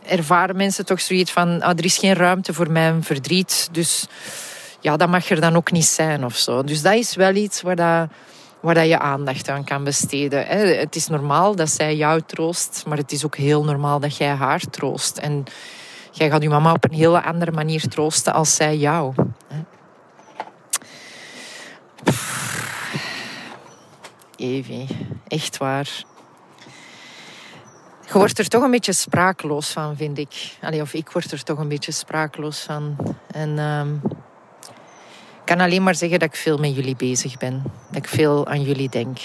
ervaren 0.07 0.57
mensen 0.57 0.87
toch 0.87 1.01
zoiets 1.01 1.33
van, 1.33 1.63
ah, 1.63 1.79
er 1.79 1.85
is 1.85 1.99
geen 1.99 2.15
ruimte 2.15 2.55
voor 2.55 2.71
mijn 2.71 3.05
verdriet, 3.05 3.69
dus 3.73 4.07
ja, 4.81 4.97
dat 4.97 5.09
mag 5.09 5.31
er 5.31 5.41
dan 5.41 5.57
ook 5.57 5.73
niet 5.73 5.85
zijn 5.85 6.25
of 6.25 6.37
zo. 6.37 6.63
Dus 6.63 6.83
dat 6.83 6.95
is 6.95 7.15
wel 7.15 7.35
iets 7.35 7.63
waar 7.63 7.77
dat 7.77 8.09
waar 8.63 8.75
dat 8.75 8.89
je 8.89 8.99
aandacht 8.99 9.49
aan 9.49 9.65
kan 9.65 9.85
besteden. 9.85 10.47
Het 10.79 10.97
is 10.97 11.07
normaal 11.07 11.57
dat 11.57 11.71
zij 11.71 11.97
jou 11.97 12.21
troost, 12.27 12.85
maar 12.87 12.97
het 12.97 13.13
is 13.13 13.25
ook 13.25 13.37
heel 13.37 13.65
normaal 13.65 14.01
dat 14.01 14.17
jij 14.17 14.29
haar 14.29 14.61
troost. 14.61 15.19
En 15.19 15.45
jij 16.11 16.31
gaat 16.31 16.43
je 16.43 16.49
mama 16.49 16.73
op 16.73 16.85
een 16.85 16.97
hele 16.97 17.23
andere 17.23 17.51
manier 17.51 17.89
troosten 17.89 18.33
als 18.33 18.55
zij 18.55 18.77
jou. 18.77 19.15
Evie, 24.37 24.87
echt 25.29 25.57
waar. 25.57 26.05
Je 28.13 28.19
wordt 28.19 28.39
er 28.39 28.49
toch 28.49 28.63
een 28.63 28.71
beetje 28.71 28.93
sprakeloos 28.93 29.71
van, 29.71 29.97
vind 29.97 30.19
ik. 30.19 30.57
Of 30.81 30.95
ik 30.95 31.11
word 31.11 31.33
er 31.33 31.43
toch 31.43 31.59
een 31.59 31.69
beetje 31.69 31.93
sprakeloos 31.93 32.61
van. 32.61 32.97
En 33.31 33.59
um, 33.59 34.01
ik 35.15 35.45
kan 35.45 35.61
alleen 35.61 35.83
maar 35.83 35.95
zeggen 35.95 36.19
dat 36.19 36.29
ik 36.29 36.37
veel 36.37 36.59
met 36.59 36.75
jullie 36.75 36.97
bezig 36.97 37.39
ben. 37.39 37.63
Dat 37.89 37.97
ik 37.97 38.09
veel 38.09 38.47
aan 38.47 38.63
jullie 38.63 38.89
denk. 38.89 39.19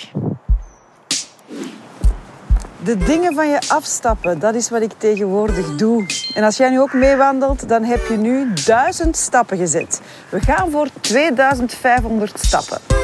De 2.83 2.97
dingen 2.97 3.33
van 3.33 3.49
je 3.49 3.59
afstappen, 3.67 4.39
dat 4.39 4.55
is 4.55 4.69
wat 4.69 4.81
ik 4.81 4.91
tegenwoordig 4.97 5.75
doe. 5.75 6.05
En 6.35 6.43
als 6.43 6.57
jij 6.57 6.69
nu 6.69 6.79
ook 6.79 6.93
meewandelt, 6.93 7.69
dan 7.69 7.83
heb 7.83 8.07
je 8.07 8.17
nu 8.17 8.53
duizend 8.65 9.17
stappen 9.17 9.57
gezet. 9.57 10.01
We 10.29 10.39
gaan 10.39 10.71
voor 10.71 10.87
2500 11.01 12.39
stappen. 12.39 12.96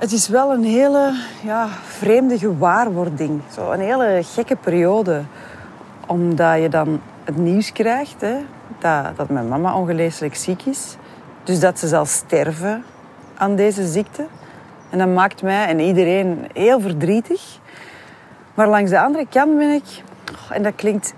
Het 0.00 0.12
is 0.12 0.28
wel 0.28 0.52
een 0.52 0.64
hele 0.64 1.14
ja, 1.42 1.68
vreemde 1.82 2.38
gewaarwording. 2.38 3.40
Zo 3.54 3.70
een 3.70 3.80
hele 3.80 4.20
gekke 4.24 4.56
periode. 4.56 5.22
Omdat 6.06 6.60
je 6.60 6.68
dan 6.68 7.00
het 7.24 7.36
nieuws 7.36 7.72
krijgt 7.72 8.20
hè, 8.20 8.36
dat, 8.78 9.16
dat 9.16 9.28
mijn 9.28 9.48
mama 9.48 9.76
ongeneeslijk 9.76 10.34
ziek 10.34 10.62
is. 10.62 10.96
Dus 11.44 11.60
dat 11.60 11.78
ze 11.78 11.88
zal 11.88 12.04
sterven 12.04 12.84
aan 13.36 13.56
deze 13.56 13.86
ziekte. 13.86 14.26
En 14.90 14.98
dat 14.98 15.08
maakt 15.08 15.42
mij 15.42 15.66
en 15.66 15.80
iedereen 15.80 16.48
heel 16.52 16.80
verdrietig. 16.80 17.58
Maar 18.54 18.68
langs 18.68 18.90
de 18.90 19.00
andere 19.00 19.26
kant 19.30 19.58
ben 19.58 19.70
ik... 19.70 20.02
En 20.50 20.62
dat 20.62 20.74
klinkt... 20.74 21.14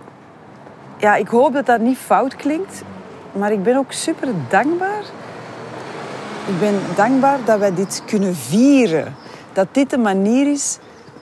Ja, 0.96 1.14
ik 1.14 1.28
hoop 1.28 1.52
dat 1.52 1.66
dat 1.66 1.80
niet 1.80 1.98
fout 1.98 2.36
klinkt. 2.36 2.82
Maar 3.32 3.52
ik 3.52 3.62
ben 3.62 3.76
ook 3.76 3.92
super 3.92 4.28
dankbaar. 4.48 5.02
Ik 6.46 6.58
ben 6.60 6.80
dankbaar 6.94 7.44
dat 7.44 7.58
wij 7.58 7.74
dit 7.74 8.02
kunnen 8.06 8.36
vieren. 8.36 9.14
Dat 9.52 9.66
dit 9.72 9.90
de 9.90 9.98
manier 9.98 10.50
is 10.50 10.78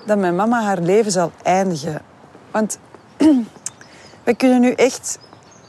dat 0.07 0.19
mijn 0.19 0.37
mama 0.37 0.63
haar 0.63 0.79
leven 0.79 1.13
zal 1.13 1.33
eindigen. 1.43 2.03
Want 2.51 2.79
we 4.25 4.35
kunnen 4.37 4.61
nu 4.61 4.73
echt 4.73 5.19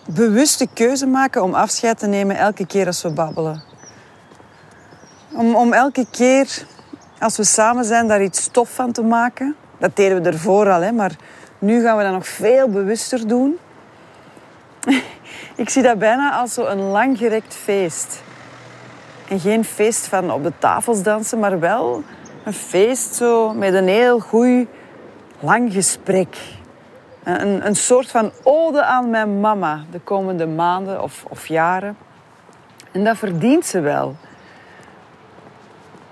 bewuste 0.07 0.67
keuze 0.73 1.05
maken 1.05 1.43
om 1.43 1.53
afscheid 1.53 1.99
te 1.99 2.07
nemen 2.07 2.37
elke 2.37 2.65
keer 2.65 2.85
als 2.85 3.01
we 3.01 3.09
babbelen. 3.09 3.63
Om, 5.31 5.55
om 5.55 5.73
elke 5.73 6.05
keer 6.11 6.65
als 7.19 7.37
we 7.37 7.43
samen 7.43 7.85
zijn 7.85 8.07
daar 8.07 8.23
iets 8.23 8.41
stof 8.41 8.69
van 8.73 8.91
te 8.91 9.03
maken. 9.03 9.55
Dat 9.77 9.95
deden 9.95 10.23
we 10.23 10.29
ervoor 10.29 10.71
al, 10.71 10.81
hè, 10.81 10.91
maar 10.91 11.15
nu 11.59 11.81
gaan 11.81 11.97
we 11.97 12.03
dat 12.03 12.11
nog 12.11 12.27
veel 12.27 12.69
bewuster 12.69 13.27
doen. 13.27 13.57
Ik 15.55 15.69
zie 15.69 15.83
dat 15.83 15.99
bijna 15.99 16.39
als 16.39 16.53
zo 16.53 16.65
een 16.65 16.81
langgerekt 16.81 17.53
feest. 17.53 18.21
En 19.31 19.39
geen 19.39 19.63
feest 19.65 20.07
van 20.07 20.31
op 20.31 20.43
de 20.43 20.53
tafels 20.57 21.03
dansen, 21.03 21.39
maar 21.39 21.59
wel 21.59 22.03
een 22.43 22.53
feest 22.53 23.15
zo 23.15 23.53
met 23.53 23.73
een 23.73 23.87
heel 23.87 24.19
goed 24.19 24.67
lang 25.39 25.73
gesprek. 25.73 26.37
Een, 27.23 27.65
een 27.65 27.75
soort 27.75 28.11
van 28.11 28.31
ode 28.43 28.83
aan 28.83 29.09
mijn 29.09 29.39
mama 29.39 29.83
de 29.91 29.99
komende 29.99 30.47
maanden 30.47 31.03
of, 31.03 31.25
of 31.29 31.47
jaren. 31.47 31.97
En 32.91 33.03
dat 33.03 33.17
verdient 33.17 33.65
ze 33.65 33.79
wel. 33.79 34.15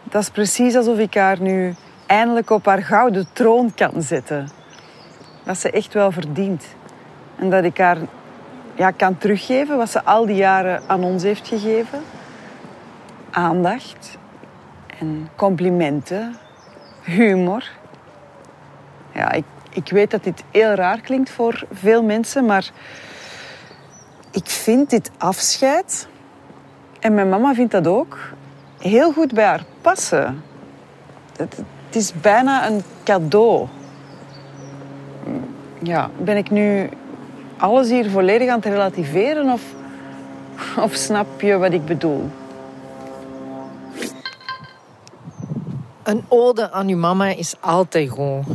Dat 0.04 0.22
is 0.22 0.30
precies 0.30 0.76
alsof 0.76 0.98
ik 0.98 1.14
haar 1.14 1.42
nu 1.42 1.76
eindelijk 2.06 2.50
op 2.50 2.66
haar 2.66 2.84
gouden 2.84 3.28
troon 3.34 3.74
kan 3.76 4.02
zetten. 4.02 4.50
Dat 5.44 5.58
ze 5.58 5.72
echt 5.72 5.94
wel 5.94 6.12
verdient. 6.12 6.66
En 7.36 7.50
dat 7.50 7.64
ik 7.64 7.78
haar 7.78 7.98
ja, 8.76 8.92
kan 8.92 9.18
teruggeven 9.18 9.78
wat 9.78 9.90
ze 9.90 10.04
al 10.04 10.26
die 10.26 10.36
jaren 10.36 10.82
aan 10.88 11.04
ons 11.04 11.24
heeft 11.24 11.48
gegeven. 11.48 12.00
Aandacht 13.32 14.18
en 15.00 15.30
complimenten, 15.36 16.36
humor. 17.04 17.70
Ja, 19.14 19.32
ik, 19.32 19.46
ik 19.70 19.90
weet 19.90 20.12
dat 20.12 20.24
dit 20.24 20.44
heel 20.52 20.74
raar 20.74 21.02
klinkt 21.02 21.30
voor 21.30 21.64
veel 21.72 22.04
mensen, 22.04 22.46
maar 22.46 22.72
ik 24.32 24.48
vind 24.48 24.90
dit 24.90 25.12
afscheid, 25.18 26.08
en 27.00 27.14
mijn 27.14 27.30
mama 27.30 27.54
vindt 27.54 27.72
dat 27.72 27.88
ook, 27.88 28.18
heel 28.80 29.12
goed 29.12 29.34
bij 29.34 29.46
haar 29.46 29.64
passen. 29.82 30.44
Het, 31.38 31.64
is 31.92 32.14
bijna 32.22 32.68
een 32.68 32.82
cadeau. 33.04 33.68
Ja, 35.84 36.10
ben 36.18 36.38
ik 36.38 36.50
nu 36.50 36.90
alles 37.58 37.90
hier 37.90 38.10
volledig 38.10 38.50
aan 38.50 38.56
het 38.56 38.66
relativeren 38.66 39.52
of, 39.52 39.62
of 40.86 40.94
snap 40.94 41.42
je 41.42 41.58
wat 41.58 41.74
ik 41.74 41.86
bedoel? 41.86 42.30
Een 46.10 46.26
ode 46.28 46.72
aan 46.72 46.88
uw 46.88 46.98
mama 46.98 47.26
is 47.26 47.54
altijd 47.60 48.10
gewoon 48.10 48.46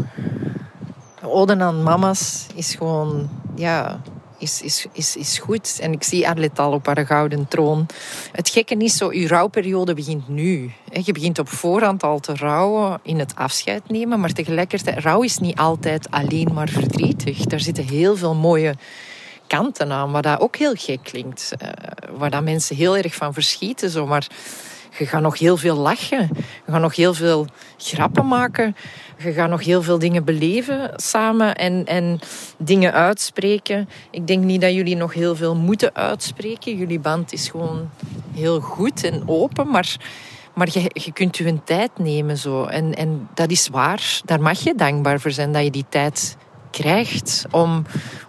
ode 1.22 1.56
aan 1.58 1.82
mama's 1.82 2.46
is 2.54 2.74
gewoon, 2.74 3.28
ja, 3.54 4.00
is, 4.38 4.62
is, 4.62 4.86
is, 4.92 5.16
is 5.16 5.38
goed. 5.38 5.78
En 5.80 5.92
ik 5.92 6.02
zie 6.02 6.28
Arlet 6.28 6.58
al 6.58 6.72
op 6.72 6.86
haar 6.86 7.06
gouden 7.06 7.48
troon. 7.48 7.86
Het 8.32 8.48
gekke 8.48 8.76
is 8.76 8.96
zo, 8.96 9.08
uw 9.10 9.26
rouwperiode 9.26 9.94
begint 9.94 10.28
nu. 10.28 10.72
Je 11.02 11.12
begint 11.12 11.38
op 11.38 11.48
voorhand 11.48 12.02
al 12.02 12.18
te 12.18 12.34
rouwen 12.34 13.00
in 13.02 13.18
het 13.18 13.34
afscheid 13.34 13.88
nemen. 13.88 14.20
Maar 14.20 14.32
tegelijkertijd, 14.32 14.98
rouw 14.98 15.22
is 15.22 15.38
niet 15.38 15.58
altijd 15.58 16.10
alleen 16.10 16.50
maar 16.54 16.68
verdrietig. 16.68 17.38
Daar 17.38 17.60
zitten 17.60 17.84
heel 17.84 18.16
veel 18.16 18.34
mooie 18.34 18.74
kanten 19.46 19.92
aan, 19.92 20.12
wat 20.12 20.22
dat 20.22 20.40
ook 20.40 20.56
heel 20.56 20.74
gek 20.74 21.00
klinkt. 21.02 21.52
Uh, 21.62 21.68
waar 22.18 22.30
dat 22.30 22.42
mensen 22.42 22.76
heel 22.76 22.96
erg 22.96 23.14
van 23.14 23.32
verschieten. 23.32 23.90
Zo. 23.90 24.06
Maar 24.06 24.26
je 24.98 25.06
gaat 25.06 25.22
nog 25.22 25.38
heel 25.38 25.56
veel 25.56 25.76
lachen. 25.76 26.30
Je 26.66 26.72
gaat 26.72 26.80
nog 26.80 26.96
heel 26.96 27.14
veel 27.14 27.46
grappen 27.76 28.26
maken. 28.26 28.76
Je 29.18 29.32
gaat 29.32 29.48
nog 29.48 29.64
heel 29.64 29.82
veel 29.82 29.98
dingen 29.98 30.24
beleven 30.24 30.90
samen 30.96 31.54
en, 31.54 31.84
en 31.84 32.18
dingen 32.58 32.92
uitspreken. 32.92 33.88
Ik 34.10 34.26
denk 34.26 34.44
niet 34.44 34.60
dat 34.60 34.74
jullie 34.74 34.96
nog 34.96 35.14
heel 35.14 35.36
veel 35.36 35.56
moeten 35.56 35.94
uitspreken. 35.94 36.76
Jullie 36.76 37.00
band 37.00 37.32
is 37.32 37.48
gewoon 37.48 37.90
heel 38.34 38.60
goed 38.60 39.04
en 39.04 39.22
open, 39.26 39.68
maar, 39.68 39.96
maar 40.54 40.68
je, 40.72 40.90
je 40.92 41.12
kunt 41.12 41.36
je 41.36 41.46
een 41.46 41.64
tijd 41.64 41.90
nemen. 41.98 42.38
Zo. 42.38 42.64
En, 42.64 42.94
en 42.94 43.28
dat 43.34 43.50
is 43.50 43.68
waar. 43.68 44.20
Daar 44.24 44.40
mag 44.40 44.58
je 44.58 44.74
dankbaar 44.74 45.20
voor 45.20 45.30
zijn 45.30 45.52
dat 45.52 45.64
je 45.64 45.70
die 45.70 45.86
tijd 45.88 46.36
krijgt 46.70 47.46
om 47.50 47.84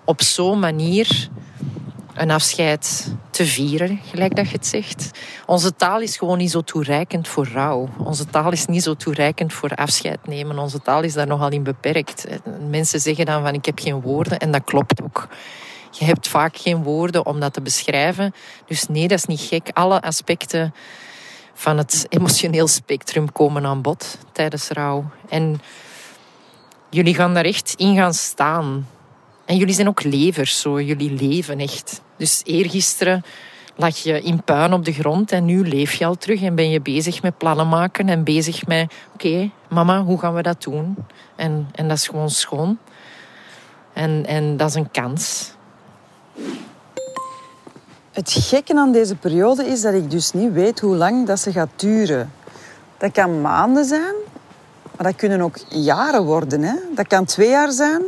op 0.06 0.22
zo'n 0.22 0.60
manier 0.60 1.30
een 2.16 2.32
afscheid 2.32 3.14
te 3.30 3.46
vieren, 3.46 4.00
gelijk 4.12 4.36
dat 4.36 4.50
je 4.50 4.56
het 4.56 4.68
zegt. 4.68 5.12
Onze 5.46 5.76
taal 5.76 6.02
is 6.02 6.18
gewoon 6.18 6.38
niet 6.38 6.52
zo 6.52 6.62
toereikend 6.62 7.28
voor 7.28 7.48
rouw. 7.48 7.90
Onze 7.98 8.26
taal 8.26 8.52
is 8.52 8.66
niet 8.66 8.84
zo 8.84 8.94
toereikend 8.94 9.54
voor 9.54 9.70
afscheid 9.70 10.28
nemen. 10.28 10.60
Onze 10.60 10.82
taal 10.82 11.04
is 11.04 11.14
daar 11.14 11.28
nogal 11.28 11.50
in 11.50 11.64
beperkt. 11.64 12.26
Mensen 12.70 13.00
zeggen 13.00 13.26
dan 13.26 13.44
van 13.44 13.54
ik 13.54 13.66
heb 13.66 13.80
geen 13.80 14.02
woorden 14.02 14.40
en 14.40 14.52
dat 14.52 14.64
klopt 14.64 15.02
ook. 15.04 15.28
Je 15.92 16.06
hebt 16.06 16.28
vaak 16.28 16.58
geen 16.58 16.84
woorden 16.84 17.26
om 17.26 17.40
dat 17.40 17.54
te 17.54 17.62
beschrijven. 17.62 18.34
Dus 18.66 18.88
nee, 18.88 19.08
dat 19.08 19.18
is 19.18 19.26
niet 19.26 19.42
gek. 19.42 19.70
Alle 19.74 20.02
aspecten 20.02 20.74
van 21.54 21.78
het 21.78 22.06
emotioneel 22.10 22.68
spectrum 22.68 23.32
komen 23.32 23.66
aan 23.66 23.82
bod 23.82 24.18
tijdens 24.32 24.70
rouw. 24.70 25.06
En 25.30 25.62
jullie 26.90 27.16
gaan 27.16 27.34
daar 27.34 27.46
echt 27.46 27.74
in 27.78 27.96
gaan 27.96 28.14
staan. 28.14 28.88
En 29.46 29.58
jullie 29.58 29.74
zijn 29.74 29.88
ook 29.88 30.04
levers, 30.04 30.60
zo. 30.60 30.82
Jullie 30.82 31.12
leven 31.12 31.60
echt. 31.60 32.02
Dus 32.18 32.42
eergisteren 32.46 33.24
lag 33.76 33.98
je 33.98 34.22
in 34.22 34.44
puin 34.44 34.74
op 34.74 34.86
de 34.86 34.94
grond 34.94 35.32
en 35.32 35.46
nu 35.46 35.68
leef 35.68 35.94
je 35.94 36.06
al 36.06 36.16
terug 36.16 36.42
en 36.42 36.56
ben 36.56 36.70
je 36.70 36.82
bezig 36.82 37.22
met 37.22 37.38
plannen 37.38 37.68
maken 37.68 38.10
en 38.10 38.24
bezig 38.24 38.68
met, 38.68 38.94
oké, 39.14 39.52
mama, 39.70 40.04
hoe 40.04 40.20
gaan 40.20 40.34
we 40.34 40.42
dat 40.42 40.64
doen? 40.64 40.96
En, 41.36 41.68
en 41.72 41.88
dat 41.88 41.98
is 41.98 42.08
gewoon 42.08 42.30
schoon. 42.30 42.78
En, 43.94 44.26
en 44.26 44.58
dat 44.58 44.70
is 44.70 44.76
een 44.76 44.92
kans. 44.92 45.52
Het 48.12 48.32
gekke 48.32 48.76
aan 48.76 48.92
deze 48.92 49.16
periode 49.16 49.66
is 49.66 49.82
dat 49.82 49.94
ik 49.94 50.12
dus 50.12 50.32
niet 50.32 50.52
weet 50.52 50.80
hoe 50.80 50.96
lang 50.96 51.28
dat 51.28 51.40
ze 51.40 51.52
gaat 51.52 51.70
duren. 51.76 52.32
Dat 52.98 53.12
kan 53.12 53.42
maanden 53.42 53.86
zijn, 53.86 54.16
maar 54.96 55.06
dat 55.06 55.16
kunnen 55.16 55.42
ook 55.42 55.58
jaren 55.70 56.24
worden. 56.24 56.62
Hè? 56.62 56.74
Dat 56.96 57.08
kan 57.08 57.26
twee 57.26 57.50
jaar 57.50 57.72
zijn, 57.72 58.02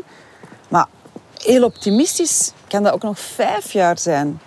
maar 0.69 0.87
heel 1.47 1.63
optimistisch 1.63 2.51
kan 2.67 2.83
dat 2.83 2.93
ook 2.93 3.03
nog 3.03 3.19
vijf 3.19 3.71
jaar 3.71 3.99
zijn. 3.99 4.39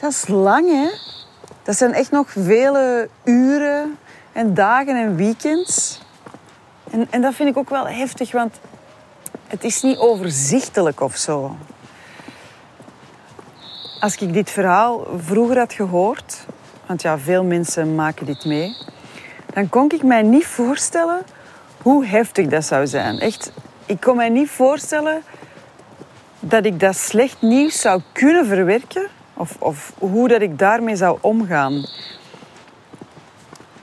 Dat 0.00 0.10
is 0.10 0.28
lang, 0.28 0.68
hè? 0.68 0.88
Dat 1.62 1.76
zijn 1.76 1.92
echt 1.92 2.10
nog 2.10 2.30
vele 2.30 3.08
uren 3.24 3.98
en 4.32 4.54
dagen 4.54 4.96
en 4.96 5.16
weekends. 5.16 6.00
En, 6.90 7.06
en 7.10 7.20
dat 7.22 7.34
vind 7.34 7.48
ik 7.48 7.56
ook 7.56 7.70
wel 7.70 7.86
heftig, 7.86 8.32
want 8.32 8.60
het 9.46 9.64
is 9.64 9.82
niet 9.82 9.98
overzichtelijk 9.98 11.00
of 11.00 11.16
zo. 11.16 11.56
Als 14.00 14.16
ik 14.16 14.32
dit 14.32 14.50
verhaal 14.50 15.06
vroeger 15.16 15.58
had 15.58 15.72
gehoord, 15.72 16.46
want 16.86 17.02
ja, 17.02 17.18
veel 17.18 17.44
mensen 17.44 17.94
maken 17.94 18.26
dit 18.26 18.44
mee, 18.44 18.76
dan 19.54 19.68
kon 19.68 19.90
ik 19.90 20.02
mij 20.02 20.22
niet 20.22 20.46
voorstellen 20.46 21.22
hoe 21.82 22.06
heftig 22.06 22.46
dat 22.46 22.64
zou 22.64 22.86
zijn. 22.86 23.18
Echt, 23.18 23.52
ik 23.86 24.00
kon 24.00 24.16
mij 24.16 24.28
niet 24.28 24.50
voorstellen 24.50 25.22
dat 26.52 26.64
ik 26.64 26.80
dat 26.80 26.96
slecht 26.96 27.42
nieuws 27.42 27.80
zou 27.80 28.00
kunnen 28.12 28.46
verwerken 28.46 29.06
of, 29.34 29.56
of 29.58 29.92
hoe 29.98 30.28
dat 30.28 30.40
ik 30.40 30.58
daarmee 30.58 30.96
zou 30.96 31.18
omgaan. 31.20 31.84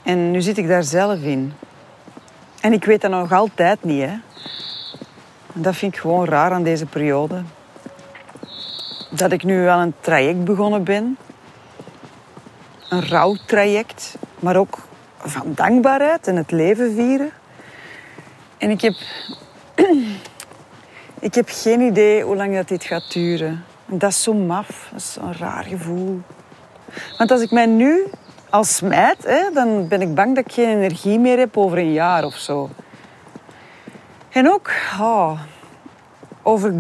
En 0.04 0.32
nu 0.32 0.42
zit 0.42 0.58
ik 0.58 0.68
daar 0.68 0.84
zelf 0.84 1.22
in. 1.22 1.54
En 2.62 2.74
ik 2.74 2.86
weet 2.86 3.02
dat 3.02 3.12
nog 3.12 3.32
altijd 3.32 3.84
niet. 3.84 4.02
Hè. 4.02 4.16
Dat 5.54 5.76
vind 5.76 5.94
ik 5.94 6.00
gewoon 6.00 6.26
raar 6.26 6.52
aan 6.52 6.64
deze 6.64 6.86
periode 6.86 7.44
dat 9.10 9.32
ik 9.32 9.44
nu 9.44 9.68
aan 9.68 9.82
een 9.82 9.94
traject 10.00 10.44
begonnen 10.44 10.84
ben. 10.84 11.18
Een 12.90 13.08
rouwtraject, 13.08 14.16
maar 14.40 14.56
ook 14.56 14.78
van 15.18 15.54
dankbaarheid 15.54 16.28
en 16.28 16.36
het 16.36 16.52
leven 16.52 16.94
vieren. 16.96 17.32
En 18.58 18.70
ik 18.70 18.82
heb, 18.82 18.96
ik 21.20 21.36
heb 21.36 21.50
geen 21.52 21.82
idee 21.82 22.24
hoe 22.24 22.36
lang 22.36 22.56
dat 22.56 22.68
dit 22.68 22.84
gaat 22.84 23.14
duren. 23.14 23.64
En 23.90 23.98
dat 23.98 24.10
is 24.10 24.24
zo 24.24 24.34
maf, 24.34 24.88
dat 24.92 25.00
is 25.00 25.18
een 25.22 25.38
raar 25.38 25.64
gevoel. 25.64 26.22
Want 27.18 27.32
als 27.32 27.42
ik 27.42 27.52
mij 27.52 27.66
nu 27.66 28.08
als 28.50 28.76
smijt, 28.76 29.24
hè, 29.24 29.52
dan 29.54 29.88
ben 29.88 30.02
ik 30.02 30.16
bang 30.16 30.36
dat 30.36 30.46
ik 30.46 30.52
geen 30.52 30.70
energie 30.70 31.20
meer 31.20 31.38
heb 31.38 31.58
over 31.58 31.78
een 31.78 31.94
jaar 31.94 32.24
of 32.24 32.36
zo. 32.36 32.70
En 34.30 34.52
ook 34.52 34.72
oh, 35.00 35.40
over 36.44 36.74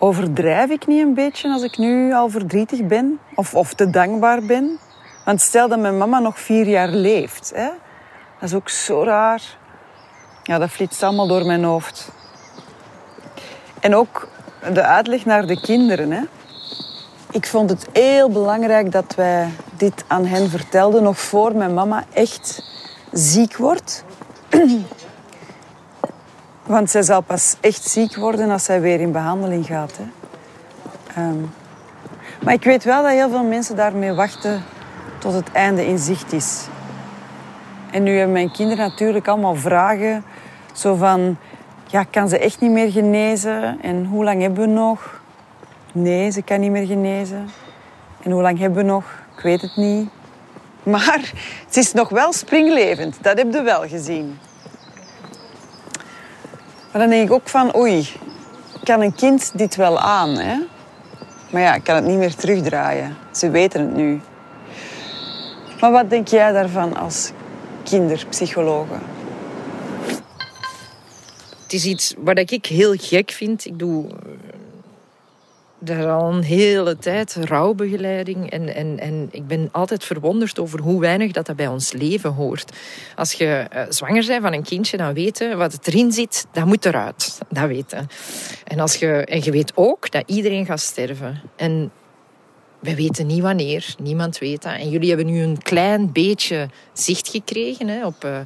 Overdrijf 0.00 0.70
ik 0.70 0.86
niet 0.86 1.02
een 1.02 1.14
beetje 1.14 1.52
als 1.52 1.62
ik 1.62 1.78
nu 1.78 2.12
al 2.12 2.28
verdrietig 2.28 2.86
ben? 2.86 3.18
Of, 3.34 3.54
of 3.54 3.74
te 3.74 3.90
dankbaar 3.90 4.42
ben? 4.42 4.78
Want 5.24 5.40
stel 5.40 5.68
dat 5.68 5.78
mijn 5.78 5.98
mama 5.98 6.18
nog 6.18 6.40
vier 6.40 6.66
jaar 6.66 6.88
leeft. 6.88 7.52
Hè? 7.54 7.68
Dat 8.40 8.48
is 8.48 8.54
ook 8.54 8.68
zo 8.68 9.02
raar. 9.02 9.42
Ja, 10.42 10.58
dat 10.58 10.70
flitst 10.70 11.02
allemaal 11.02 11.26
door 11.26 11.46
mijn 11.46 11.64
hoofd. 11.64 12.10
En 13.80 13.94
ook 13.94 14.28
de 14.72 14.82
uitleg 14.82 15.24
naar 15.24 15.46
de 15.46 15.60
kinderen. 15.60 16.10
Hè? 16.10 16.22
Ik 17.30 17.46
vond 17.46 17.70
het 17.70 17.86
heel 17.92 18.30
belangrijk 18.30 18.92
dat 18.92 19.14
wij 19.14 19.48
dit 19.76 20.04
aan 20.06 20.26
hen 20.26 20.50
vertelden, 20.50 21.02
nog 21.02 21.18
voor 21.18 21.56
mijn 21.56 21.74
mama 21.74 22.04
echt 22.12 22.62
ziek 23.12 23.56
wordt. 23.56 24.04
Want 26.66 26.90
zij 26.90 27.02
zal 27.02 27.20
pas 27.20 27.56
echt 27.60 27.82
ziek 27.82 28.16
worden 28.16 28.50
als 28.50 28.64
zij 28.64 28.80
weer 28.80 29.00
in 29.00 29.12
behandeling 29.12 29.66
gaat. 29.66 29.96
Hè. 29.96 30.04
Ehm, 31.14 31.40
maar 32.44 32.54
ik 32.54 32.64
weet 32.64 32.84
wel 32.84 33.02
dat 33.02 33.12
heel 33.12 33.30
veel 33.30 33.44
mensen 33.44 33.76
daarmee 33.76 34.12
wachten 34.12 34.62
tot 35.18 35.32
het 35.32 35.52
einde 35.52 35.86
in 35.86 35.98
zicht 35.98 36.32
is. 36.32 36.66
En 37.90 38.02
nu 38.02 38.16
hebben 38.16 38.32
mijn 38.32 38.52
kinderen 38.52 38.88
natuurlijk 38.88 39.28
allemaal 39.28 39.54
vragen. 39.54 40.24
Zo 40.72 40.94
van, 40.94 41.36
ja, 41.90 42.04
kan 42.04 42.28
ze 42.28 42.38
echt 42.38 42.60
niet 42.60 42.70
meer 42.70 42.90
genezen? 42.90 43.78
En 43.82 44.04
hoe 44.04 44.24
lang 44.24 44.40
hebben 44.40 44.60
we 44.60 44.72
nog? 44.72 45.20
Nee, 45.92 46.30
ze 46.30 46.42
kan 46.42 46.60
niet 46.60 46.70
meer 46.70 46.86
genezen. 46.86 47.48
En 48.22 48.30
hoe 48.30 48.42
lang 48.42 48.58
hebben 48.58 48.78
we 48.78 48.90
nog? 48.90 49.04
Ik 49.36 49.42
weet 49.42 49.60
het 49.60 49.76
niet. 49.76 50.08
Maar 50.82 51.32
ze 51.68 51.80
is 51.80 51.92
nog 51.92 52.08
wel 52.08 52.32
springlevend. 52.32 53.16
Dat 53.20 53.38
heb 53.38 53.52
je 53.52 53.62
wel 53.62 53.88
gezien. 53.88 54.38
Maar 56.92 57.00
dan 57.00 57.10
denk 57.10 57.28
ik 57.28 57.32
ook 57.32 57.48
van, 57.48 57.76
oei, 57.76 58.08
kan 58.84 59.00
een 59.00 59.14
kind 59.14 59.50
dit 59.54 59.76
wel 59.76 59.98
aan? 59.98 60.28
Hè? 60.28 60.56
Maar 61.50 61.62
ja, 61.62 61.74
ik 61.74 61.84
kan 61.84 61.94
het 61.94 62.04
niet 62.04 62.18
meer 62.18 62.34
terugdraaien. 62.34 63.16
Ze 63.32 63.50
weten 63.50 63.80
het 63.80 63.94
nu. 63.94 64.20
Maar 65.80 65.90
wat 65.90 66.10
denk 66.10 66.28
jij 66.28 66.52
daarvan 66.52 66.96
als 66.96 67.32
kinderpsychologe? 67.82 68.94
Het 71.68 71.76
is 71.76 71.84
iets 71.84 72.14
wat 72.18 72.38
ik 72.38 72.66
heel 72.66 72.94
gek 72.96 73.30
vind. 73.30 73.66
Ik 73.66 73.78
doe 73.78 74.06
daar 75.78 76.10
al 76.10 76.32
een 76.32 76.42
hele 76.42 76.98
tijd 76.98 77.34
rouwbegeleiding. 77.34 78.50
En, 78.50 78.74
en, 78.74 78.98
en 78.98 79.28
ik 79.30 79.46
ben 79.46 79.68
altijd 79.72 80.04
verwonderd 80.04 80.58
over 80.58 80.80
hoe 80.80 81.00
weinig 81.00 81.32
dat, 81.32 81.46
dat 81.46 81.56
bij 81.56 81.66
ons 81.66 81.92
leven 81.92 82.32
hoort. 82.32 82.72
Als 83.16 83.32
je 83.32 83.66
uh, 83.74 83.82
zwanger 83.88 84.26
bent 84.26 84.42
van 84.42 84.52
een 84.52 84.62
kindje, 84.62 84.96
dan 84.96 85.14
weten 85.14 85.58
wat 85.58 85.78
erin 85.86 86.12
zit, 86.12 86.46
dat 86.52 86.64
moet 86.64 86.84
eruit. 86.84 87.38
Dat 87.48 87.68
weten. 87.68 88.08
En, 88.64 88.80
als 88.80 88.96
je, 88.96 89.08
en 89.08 89.42
je 89.42 89.50
weet 89.50 89.72
ook 89.74 90.10
dat 90.10 90.22
iedereen 90.26 90.66
gaat 90.66 90.80
sterven. 90.80 91.40
En 91.56 91.90
we 92.78 92.94
weten 92.94 93.26
niet 93.26 93.42
wanneer, 93.42 93.94
niemand 93.98 94.38
weet 94.38 94.62
dat. 94.62 94.72
En 94.72 94.90
jullie 94.90 95.08
hebben 95.08 95.26
nu 95.26 95.42
een 95.42 95.62
klein 95.62 96.12
beetje 96.12 96.68
zicht 96.92 97.28
gekregen 97.28 97.88
hè, 97.88 98.06
op 98.06 98.24
uh, 98.24 98.38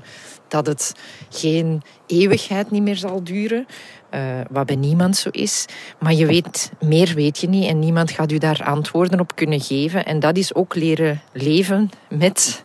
dat 0.49 0.67
het 0.67 0.95
geen 1.31 1.83
eeuwigheid 2.07 2.71
niet 2.71 2.83
meer 2.83 2.97
zal 2.97 3.25
duren. 3.25 3.67
Uh, 4.15 4.41
wat 4.51 4.67
bij 4.67 4.77
niemand 4.77 5.17
zo 5.17 5.29
is. 5.29 5.67
Maar 5.99 6.13
je 6.13 6.27
weet, 6.27 6.73
meer 6.81 7.15
weet 7.15 7.39
je 7.39 7.49
niet 7.49 7.69
en 7.69 7.79
niemand 7.79 8.11
gaat 8.11 8.33
u 8.33 8.39
daar 8.39 8.63
antwoorden 8.65 9.21
op 9.21 9.37
kunnen 9.37 9.61
geven. 9.61 10.05
En 10.05 10.21
dat 10.21 10.37
is 10.37 10.55
ook 10.55 10.75
leren 10.75 11.23
leven 11.33 11.91
met 12.09 12.63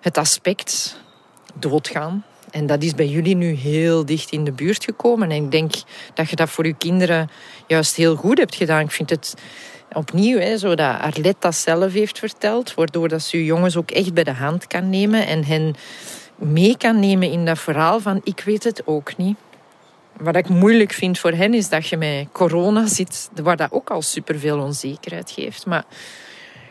het 0.00 0.18
aspect 0.18 1.00
doodgaan. 1.54 2.24
En 2.50 2.66
dat 2.66 2.82
is 2.82 2.94
bij 2.94 3.08
jullie 3.08 3.36
nu 3.36 3.52
heel 3.52 4.04
dicht 4.04 4.30
in 4.30 4.44
de 4.44 4.52
buurt 4.52 4.84
gekomen. 4.84 5.30
En 5.30 5.44
ik 5.44 5.50
denk 5.50 5.72
dat 6.14 6.30
je 6.30 6.36
dat 6.36 6.50
voor 6.50 6.66
je 6.66 6.74
kinderen 6.74 7.30
juist 7.66 7.96
heel 7.96 8.16
goed 8.16 8.38
hebt 8.38 8.54
gedaan. 8.54 8.80
Ik 8.80 8.90
vind 8.90 9.10
het 9.10 9.34
opnieuw, 9.94 10.38
hè, 10.38 10.58
zo 10.58 10.74
dat 10.74 11.54
zelf 11.54 11.92
heeft 11.92 12.18
verteld, 12.18 12.74
waardoor 12.74 13.08
dat 13.08 13.22
ze 13.22 13.44
jongens 13.44 13.76
ook 13.76 13.90
echt 13.90 14.14
bij 14.14 14.24
de 14.24 14.32
hand 14.32 14.66
kan 14.66 14.90
nemen 14.90 15.26
en 15.26 15.44
hen 15.44 15.74
mee 16.36 16.76
kan 16.76 17.00
nemen 17.00 17.30
in 17.30 17.44
dat 17.44 17.58
verhaal 17.58 18.00
van 18.00 18.20
ik 18.24 18.40
weet 18.40 18.64
het 18.64 18.82
ook 18.86 19.16
niet. 19.16 19.36
Wat 20.16 20.36
ik 20.36 20.48
moeilijk 20.48 20.92
vind 20.92 21.18
voor 21.18 21.32
hen 21.32 21.54
is 21.54 21.68
dat 21.68 21.86
je 21.86 21.96
met 21.96 22.26
corona 22.32 22.86
zit, 22.86 23.30
waar 23.42 23.56
dat 23.56 23.72
ook 23.72 23.90
al 23.90 24.02
superveel 24.02 24.58
onzekerheid 24.58 25.30
geeft. 25.30 25.66
Maar 25.66 25.84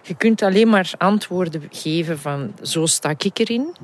je 0.02 0.16
kunt 0.16 0.42
alleen 0.42 0.70
maar 0.70 0.92
antwoorden 0.98 1.68
geven 1.72 2.20
van 2.20 2.54
zo 2.62 2.86
sta 2.86 3.10
ik 3.18 3.40
erin. 3.40 3.76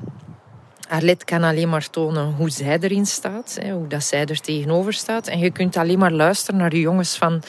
Arlette 0.88 1.24
kan 1.24 1.42
alleen 1.42 1.68
maar 1.68 1.90
tonen 1.90 2.34
hoe 2.34 2.50
zij 2.50 2.78
erin 2.80 3.06
staat, 3.06 3.58
hoe 3.70 3.86
dat 3.86 4.04
zij 4.04 4.24
er 4.24 4.40
tegenover 4.40 4.92
staat. 4.92 5.26
En 5.26 5.38
je 5.38 5.50
kunt 5.50 5.76
alleen 5.76 5.98
maar 5.98 6.12
luisteren 6.12 6.60
naar 6.60 6.70
de 6.70 6.80
jongens 6.80 7.16
van 7.16 7.42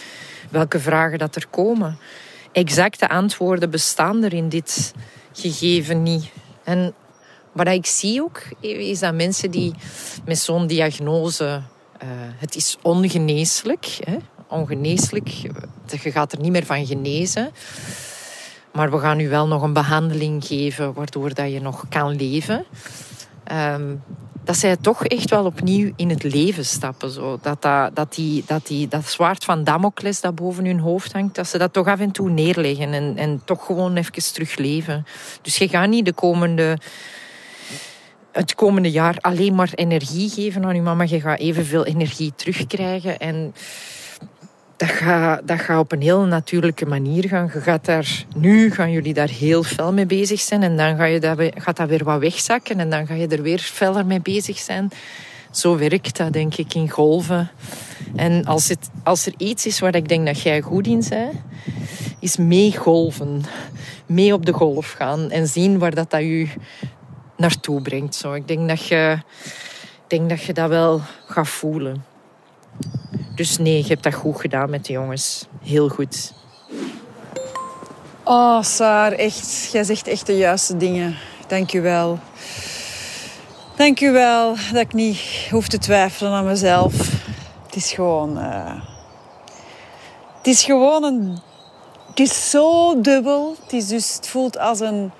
welke 0.49 0.79
vragen 0.79 1.17
dat 1.17 1.35
er 1.35 1.47
komen. 1.47 1.97
Exacte 2.51 3.09
antwoorden 3.09 3.69
bestaan 3.69 4.23
er 4.23 4.33
in 4.33 4.49
dit 4.49 4.93
gegeven 5.33 6.03
niet. 6.03 6.29
En 6.63 6.93
wat 7.51 7.67
ik 7.67 7.85
zie 7.85 8.21
ook, 8.21 8.41
is 8.59 8.99
dat 8.99 9.13
mensen 9.13 9.51
die 9.51 9.73
met 10.25 10.39
zo'n 10.39 10.67
diagnose... 10.67 11.61
Uh, 12.03 12.09
het 12.37 12.55
is 12.55 12.77
ongeneeslijk. 12.81 13.99
Hè? 14.03 14.17
ongeneeslijk. 14.49 15.27
Je 15.27 16.11
gaat 16.11 16.31
er 16.31 16.39
niet 16.39 16.51
meer 16.51 16.65
van 16.65 16.85
genezen. 16.85 17.51
Maar 18.73 18.91
we 18.91 18.99
gaan 18.99 19.19
u 19.19 19.29
wel 19.29 19.47
nog 19.47 19.61
een 19.61 19.73
behandeling 19.73 20.45
geven 20.45 20.93
waardoor 20.93 21.33
dat 21.33 21.51
je 21.51 21.61
nog 21.61 21.85
kan 21.89 22.15
leven. 22.15 22.65
Ehm, 23.49 23.95
dat 24.43 24.57
zij 24.57 24.77
toch 24.77 25.05
echt 25.05 25.29
wel 25.29 25.45
opnieuw 25.45 25.91
in 25.95 26.09
het 26.09 26.23
leven 26.23 26.65
stappen. 26.65 27.09
Zo. 27.11 27.39
Dat, 27.41 27.61
dat, 27.61 27.95
dat, 27.95 28.13
die, 28.15 28.43
dat, 28.47 28.67
die, 28.67 28.87
dat 28.87 29.05
zwaard 29.05 29.43
van 29.43 29.63
Damocles 29.63 30.21
dat 30.21 30.35
boven 30.35 30.65
hun 30.65 30.79
hoofd 30.79 31.13
hangt, 31.13 31.35
dat 31.35 31.47
ze 31.47 31.57
dat 31.57 31.73
toch 31.73 31.87
af 31.87 31.99
en 31.99 32.11
toe 32.11 32.29
neerleggen 32.29 32.93
en, 32.93 33.17
en 33.17 33.41
toch 33.45 33.65
gewoon 33.65 33.95
even 33.95 34.33
terug 34.33 34.57
leven. 34.57 35.05
Dus 35.41 35.57
je 35.57 35.67
gaat 35.67 35.89
niet 35.89 36.05
de 36.05 36.13
komende, 36.13 36.77
het 38.31 38.55
komende 38.55 38.91
jaar 38.91 39.17
alleen 39.19 39.55
maar 39.55 39.71
energie 39.75 40.29
geven 40.29 40.65
aan 40.65 40.75
je 40.75 40.81
mama. 40.81 41.03
Je 41.03 41.21
gaat 41.21 41.39
evenveel 41.39 41.85
energie 41.85 42.33
terugkrijgen. 42.35 43.19
En 43.19 43.53
dat 44.79 44.89
gaat, 44.89 45.47
dat 45.47 45.77
op 45.77 45.91
een 45.91 46.01
heel 46.01 46.25
natuurlijke 46.25 46.85
manier 46.85 47.27
gaan. 47.27 47.49
Je 47.53 47.61
gaat 47.61 47.85
daar, 47.85 48.25
nu 48.35 48.71
gaan 48.71 48.91
jullie 48.91 49.13
daar 49.13 49.29
heel 49.29 49.63
fel 49.63 49.93
mee 49.93 50.05
bezig 50.05 50.39
zijn. 50.39 50.63
En 50.63 50.77
dan 50.77 50.97
ga 50.97 51.05
je 51.05 51.19
dat, 51.19 51.39
gaat 51.55 51.77
dat 51.77 51.89
weer 51.89 52.03
wat 52.03 52.19
wegzakken. 52.19 52.79
En 52.79 52.89
dan 52.89 53.07
ga 53.07 53.13
je 53.13 53.27
er 53.27 53.41
weer 53.41 53.59
feller 53.59 54.05
mee 54.05 54.21
bezig 54.21 54.57
zijn. 54.57 54.89
Zo 55.51 55.77
werkt 55.77 56.17
dat, 56.17 56.33
denk 56.33 56.55
ik, 56.55 56.73
in 56.73 56.89
golven. 56.89 57.51
En 58.15 58.45
als, 58.45 58.67
het, 58.67 58.89
als 59.03 59.25
er 59.25 59.33
iets 59.37 59.65
is 59.65 59.79
waar 59.79 59.95
ik 59.95 60.07
denk 60.07 60.25
dat 60.25 60.41
jij 60.41 60.61
goed 60.61 60.87
in 60.87 61.03
bent, 61.09 61.33
is 62.19 62.37
meegolven. 62.37 63.43
Mee 64.05 64.33
op 64.33 64.45
de 64.45 64.53
golf 64.53 64.91
gaan. 64.91 65.29
En 65.29 65.47
zien 65.47 65.77
waar 65.77 65.95
dat, 65.95 66.11
dat 66.11 66.21
je 66.21 66.47
naartoe 67.37 67.81
brengt. 67.81 68.15
Zo. 68.15 68.33
Ik 68.33 68.47
denk 68.47 68.67
dat, 68.67 68.85
je, 68.85 69.17
ik 70.03 70.03
denk 70.07 70.29
dat 70.29 70.41
je 70.41 70.53
dat 70.53 70.69
wel 70.69 71.01
gaat 71.25 71.47
voelen. 71.47 72.08
Dus 73.39 73.57
nee, 73.57 73.81
je 73.81 73.87
hebt 73.87 74.03
dat 74.03 74.13
goed 74.13 74.39
gedaan 74.39 74.69
met 74.69 74.85
de 74.85 74.93
jongens. 74.93 75.45
Heel 75.63 75.89
goed. 75.89 76.33
Oh, 78.23 78.61
Saar, 78.61 79.11
echt. 79.11 79.69
Jij 79.71 79.83
zegt 79.83 80.07
echt 80.07 80.25
de 80.25 80.37
juiste 80.37 80.77
dingen. 80.77 81.15
Dank 81.47 81.69
je 81.69 81.81
wel. 81.81 82.19
Dank 83.75 84.01
u 84.01 84.11
wel 84.11 84.55
dat 84.73 84.81
ik 84.81 84.93
niet 84.93 85.19
hoef 85.51 85.67
te 85.67 85.77
twijfelen 85.77 86.31
aan 86.31 86.45
mezelf. 86.45 86.93
Het 87.65 87.75
is 87.75 87.91
gewoon... 87.91 88.37
Uh... 88.37 88.81
Het 90.37 90.47
is 90.47 90.63
gewoon 90.63 91.03
een... 91.03 91.37
Het 92.09 92.19
is 92.19 92.49
zo 92.49 93.01
dubbel. 93.01 93.55
Het, 93.63 93.73
is 93.73 93.87
dus, 93.87 94.13
het 94.15 94.27
voelt 94.27 94.57
als 94.57 94.79
een, 94.79 95.11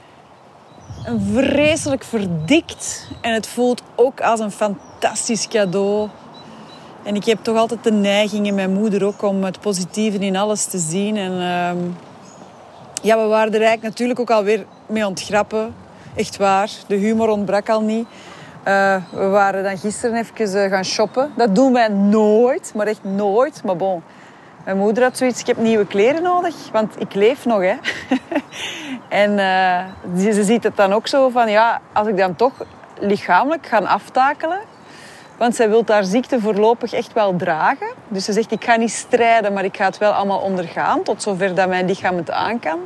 een 1.06 1.32
vreselijk 1.34 2.04
verdikt. 2.04 3.08
En 3.22 3.34
het 3.34 3.48
voelt 3.48 3.82
ook 3.96 4.22
als 4.22 4.40
een 4.40 4.52
fantastisch 4.52 5.48
cadeau. 5.48 6.10
En 7.04 7.16
ik 7.16 7.26
heb 7.26 7.40
toch 7.42 7.58
altijd 7.58 7.84
de 7.84 7.92
neiging 7.92 8.48
in 8.48 8.56
mijn 8.56 8.74
moeder 8.74 9.06
ook 9.06 9.22
om 9.22 9.44
het 9.44 9.60
positieve 9.60 10.18
in 10.18 10.36
alles 10.36 10.66
te 10.66 10.78
zien. 10.78 11.18
En 11.18 11.32
uh, 11.32 11.82
ja, 13.02 13.18
we 13.22 13.28
waren 13.28 13.54
er 13.54 13.62
eigenlijk 13.62 13.82
natuurlijk 13.82 14.20
ook 14.20 14.32
alweer 14.32 14.66
mee 14.86 15.08
ontgrappen. 15.08 15.76
Echt 16.16 16.38
waar. 16.38 16.70
De 16.88 16.96
humor 16.96 17.30
ontbrak 17.30 17.70
al 17.70 17.82
niet. 17.82 18.08
Uh, 18.68 18.96
we 19.12 19.28
waren 19.28 19.64
dan 19.64 19.78
gisteren 19.78 20.18
even 20.18 20.64
uh, 20.64 20.72
gaan 20.72 20.86
shoppen. 20.86 21.32
Dat 21.36 21.56
doen 21.56 21.74
wij 21.74 21.88
nooit, 21.88 22.72
maar 22.76 22.88
echt 22.88 23.04
nooit. 23.04 23.64
Maar 23.64 23.76
bon, 23.76 24.04
mijn 24.66 24.78
moeder 24.78 25.04
had 25.04 25.18
zoiets, 25.18 25.40
ik 25.40 25.48
heb 25.48 25.58
nieuwe 25.58 25.86
kleren 25.86 26.24
nodig, 26.24 26.56
want 26.72 27.02
ik 27.02 27.14
leef 27.14 27.46
nog. 27.46 27.62
Hè. 27.62 27.76
en 29.24 29.32
uh, 30.18 30.32
ze 30.34 30.44
ziet 30.44 30.64
het 30.64 30.78
dan 30.78 30.94
ook 30.94 31.08
zo 31.08 31.30
van, 31.30 31.52
ja, 31.52 31.82
als 31.94 32.08
ik 32.08 32.18
dan 32.18 32.36
toch 32.36 32.54
lichamelijk 33.00 33.66
ga 33.66 33.78
aftakelen, 33.78 34.60
want 35.40 35.56
zij 35.56 35.70
wil 35.70 35.84
haar 35.86 36.04
ziekte 36.04 36.40
voorlopig 36.40 36.94
echt 36.94 37.14
wel 37.14 37.36
dragen. 37.36 37.88
Dus 38.08 38.26
ze 38.26 38.34
zegt, 38.34 38.52
ik 38.52 38.64
ga 38.64 38.76
niet 38.76 38.92
strijden, 38.92 39.54
maar 39.54 39.64
ik 39.64 39.78
ga 39.78 39.86
het 39.86 39.98
wel 39.98 40.12
allemaal 40.12 40.40
ondergaan. 40.40 41.04
Tot 41.04 41.22
zover 41.22 41.56
dat 41.56 41.68
mijn 41.68 41.86
lichaam 41.86 42.18
het 42.18 42.32
aan 42.32 42.60
kan. 42.60 42.80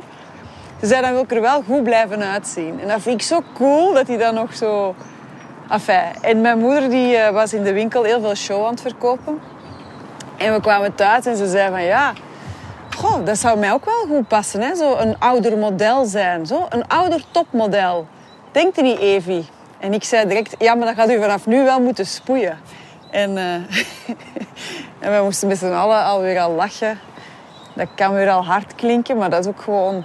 Ze 0.80 0.86
zei, 0.86 1.00
dan 1.02 1.12
wil 1.12 1.22
ik 1.22 1.32
er 1.32 1.40
wel 1.40 1.62
goed 1.62 1.82
blijven 1.82 2.22
uitzien. 2.22 2.80
En 2.80 2.88
dat 2.88 3.00
vind 3.00 3.20
ik 3.20 3.26
zo 3.26 3.42
cool, 3.54 3.92
dat 3.92 4.06
hij 4.06 4.16
dan 4.16 4.34
nog 4.34 4.54
zo... 4.54 4.94
Enfin, 5.70 6.02
en 6.20 6.40
mijn 6.40 6.58
moeder 6.58 6.90
die, 6.90 7.16
eh, 7.16 7.32
was 7.32 7.52
in 7.52 7.62
de 7.62 7.72
winkel 7.72 8.02
heel 8.02 8.20
veel 8.20 8.34
show 8.34 8.64
aan 8.64 8.70
het 8.70 8.80
verkopen. 8.80 9.40
En 10.36 10.52
we 10.52 10.60
kwamen 10.60 10.94
thuis 10.94 11.26
en 11.26 11.36
ze 11.36 11.46
zei 11.46 11.70
van, 11.70 11.82
ja... 11.82 12.12
Goh, 12.96 13.24
dat 13.24 13.38
zou 13.38 13.58
mij 13.58 13.72
ook 13.72 13.84
wel 13.84 14.06
goed 14.08 14.28
passen, 14.28 14.60
hè? 14.60 14.74
Zo 14.74 14.96
een 14.96 15.18
ouder 15.18 15.58
model 15.58 16.04
zijn. 16.04 16.46
Zo 16.46 16.66
een 16.68 16.88
ouder 16.88 17.24
topmodel. 17.30 18.06
Denkt 18.52 18.78
u 18.78 18.82
niet, 18.82 18.98
Evie? 18.98 19.46
En 19.84 19.92
ik 19.92 20.04
zei 20.04 20.28
direct, 20.28 20.54
ja, 20.58 20.74
maar 20.74 20.86
dan 20.86 20.94
gaat 20.94 21.10
u 21.10 21.20
vanaf 21.20 21.46
nu 21.46 21.64
wel 21.64 21.80
moeten 21.80 22.06
spoeien. 22.06 22.58
En, 23.10 23.30
uh, 23.30 23.54
en 25.04 25.16
we 25.16 25.20
moesten 25.22 25.48
met 25.48 25.58
z'n 25.58 25.66
allen 25.66 26.04
alweer 26.04 26.40
al 26.40 26.50
lachen. 26.50 26.98
Dat 27.74 27.88
kan 27.94 28.14
weer 28.14 28.30
al 28.30 28.44
hard 28.44 28.74
klinken, 28.74 29.16
maar 29.16 29.30
dat 29.30 29.40
is 29.40 29.46
ook 29.46 29.60
gewoon... 29.60 30.04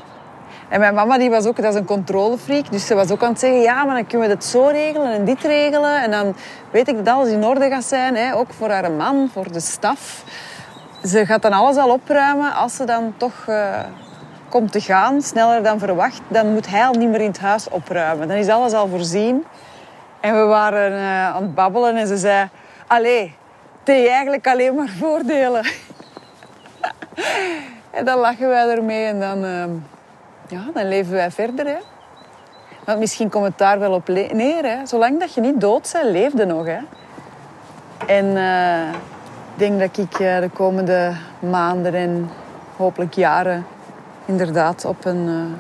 En 0.69 0.79
mijn 0.79 0.93
mama 0.93 1.17
die 1.17 1.29
was 1.29 1.45
ook, 1.45 1.61
dat 1.61 1.73
is 1.73 1.79
een 1.79 1.85
controlefreak, 1.85 2.71
dus 2.71 2.85
ze 2.85 2.95
was 2.95 3.11
ook 3.11 3.23
aan 3.23 3.29
het 3.29 3.39
zeggen, 3.39 3.61
ja, 3.61 3.83
maar 3.83 3.95
dan 3.95 4.07
kunnen 4.07 4.27
we 4.27 4.33
het 4.33 4.45
zo 4.45 4.65
regelen 4.65 5.13
en 5.13 5.25
dit 5.25 5.41
regelen. 5.41 6.03
En 6.03 6.11
dan 6.11 6.35
weet 6.71 6.87
ik 6.87 7.05
dat 7.05 7.15
alles 7.15 7.29
in 7.29 7.45
orde 7.45 7.69
gaat 7.69 7.83
zijn, 7.83 8.15
hè, 8.15 8.35
ook 8.35 8.53
voor 8.53 8.69
haar 8.69 8.91
man, 8.91 9.29
voor 9.33 9.51
de 9.51 9.59
staf. 9.59 10.23
Ze 11.03 11.25
gaat 11.25 11.41
dan 11.41 11.53
alles 11.53 11.77
al 11.77 11.89
opruimen 11.89 12.53
als 12.53 12.75
ze 12.75 12.85
dan 12.85 13.13
toch... 13.17 13.45
Uh, 13.49 13.79
komt 14.49 14.71
te 14.71 14.81
gaan, 14.81 15.21
sneller 15.21 15.63
dan 15.63 15.79
verwacht, 15.79 16.21
dan 16.27 16.53
moet 16.53 16.69
hij 16.69 16.85
al 16.85 16.93
niet 16.93 17.09
meer 17.09 17.21
in 17.21 17.27
het 17.27 17.39
huis 17.39 17.69
opruimen. 17.69 18.27
Dan 18.27 18.37
is 18.37 18.47
alles 18.47 18.73
al 18.73 18.87
voorzien. 18.87 19.45
En 20.19 20.35
we 20.39 20.43
waren 20.43 20.91
uh, 20.91 21.35
aan 21.35 21.41
het 21.41 21.55
babbelen 21.55 21.95
en 21.95 22.07
ze 22.07 22.17
zei... 22.17 22.49
Allee, 22.87 23.35
tegen 23.83 24.09
eigenlijk 24.09 24.47
alleen 24.47 24.75
maar 24.75 24.87
voordelen. 24.87 25.65
en 27.97 28.05
dan 28.05 28.19
lachen 28.19 28.49
wij 28.49 28.69
ermee 28.69 29.05
en 29.05 29.19
dan, 29.19 29.43
uh, 29.45 29.63
ja, 30.47 30.63
dan 30.73 30.87
leven 30.87 31.11
wij 31.11 31.31
verder. 31.31 31.65
Hè. 31.65 31.77
Want 32.85 32.99
misschien 32.99 33.29
komt 33.29 33.45
het 33.45 33.57
daar 33.57 33.79
wel 33.79 33.93
op 33.93 34.07
neer. 34.07 34.63
Hè. 34.63 34.85
Zolang 34.85 35.19
dat 35.19 35.33
je 35.33 35.41
niet 35.41 35.61
dood 35.61 35.89
bent, 35.93 36.11
leefde 36.11 36.45
nog. 36.45 36.65
Hè. 36.65 36.79
En 38.07 38.25
uh, 38.25 38.89
ik 39.53 39.57
denk 39.57 39.79
dat 39.79 39.97
ik 39.97 40.17
de 40.17 40.49
komende 40.53 41.13
maanden 41.39 41.93
en 41.93 42.29
hopelijk 42.77 43.13
jaren 43.13 43.65
inderdaad 44.25 44.85
op 44.85 45.05
een 45.05 45.55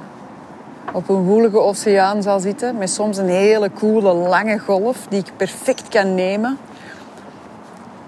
op 0.93 1.09
een 1.09 1.23
woelige 1.23 1.59
oceaan 1.59 2.23
zal 2.23 2.39
zitten. 2.39 2.77
Met 2.77 2.89
soms 2.89 3.17
een 3.17 3.29
hele 3.29 3.71
coole, 3.73 4.13
lange 4.13 4.59
golf 4.59 5.05
die 5.09 5.19
ik 5.19 5.31
perfect 5.37 5.87
kan 5.87 6.15
nemen. 6.15 6.57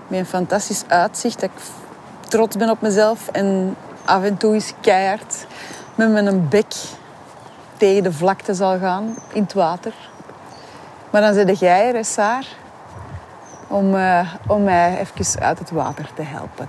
Met 0.08 0.20
een 0.20 0.26
fantastisch 0.26 0.84
uitzicht. 0.88 1.39
Dat 1.39 1.50
ik 1.50 1.62
trots 2.30 2.58
ben 2.58 2.70
op 2.70 2.82
mezelf. 2.82 3.28
En 3.28 3.76
af 4.06 4.24
en 4.24 4.38
toe 4.38 4.56
is 4.56 4.74
keihard 4.82 5.46
met 5.96 6.12
mijn 6.12 6.48
bek 6.50 6.74
tegen 7.78 8.04
de 8.04 8.13
vlakte 8.13 8.54
zal 8.54 8.80
gaan 8.80 9.15
in 9.34 9.41
het 9.41 9.54
water. 9.54 9.94
Maar 11.10 11.22
dan 11.22 11.34
zit 11.34 11.60
jij 11.60 11.96
er, 11.96 12.06
Saar, 12.06 12.46
om, 13.67 13.96
uh, 13.96 14.34
om 14.48 14.63
mij 14.63 15.00
even 15.00 15.41
uit 15.41 15.60
het 15.60 15.72
water 15.72 16.10
te 16.15 16.22
helpen. 16.22 16.67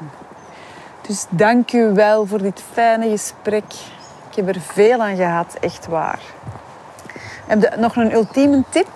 Dus 1.07 1.27
dank 1.29 1.73
u 1.73 1.93
wel 1.93 2.27
voor 2.27 2.43
dit 2.43 2.63
fijne 2.73 3.09
gesprek. 3.09 3.65
Ik 4.33 4.39
heb 4.39 4.57
er 4.57 4.61
veel 4.61 5.01
aan 5.01 5.17
gehad, 5.17 5.57
echt 5.61 5.87
waar. 5.87 6.21
Heb 7.47 7.61
je 7.61 7.73
nog 7.79 7.97
een 7.97 8.13
ultieme 8.13 8.65
tip? 8.71 8.89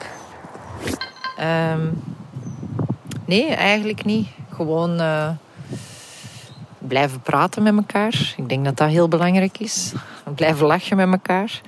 Um, 1.72 2.02
nee, 3.24 3.54
eigenlijk 3.54 4.04
niet. 4.04 4.28
Gewoon 4.50 5.00
uh, 5.00 5.28
blijven 6.78 7.20
praten 7.20 7.62
met 7.62 7.76
elkaar. 7.76 8.34
Ik 8.36 8.48
denk 8.48 8.64
dat 8.64 8.76
dat 8.76 8.88
heel 8.88 9.08
belangrijk 9.08 9.58
is. 9.58 9.92
Blijven 10.34 10.66
lachen 10.66 10.96
met 10.96 11.10
elkaar. 11.10 11.60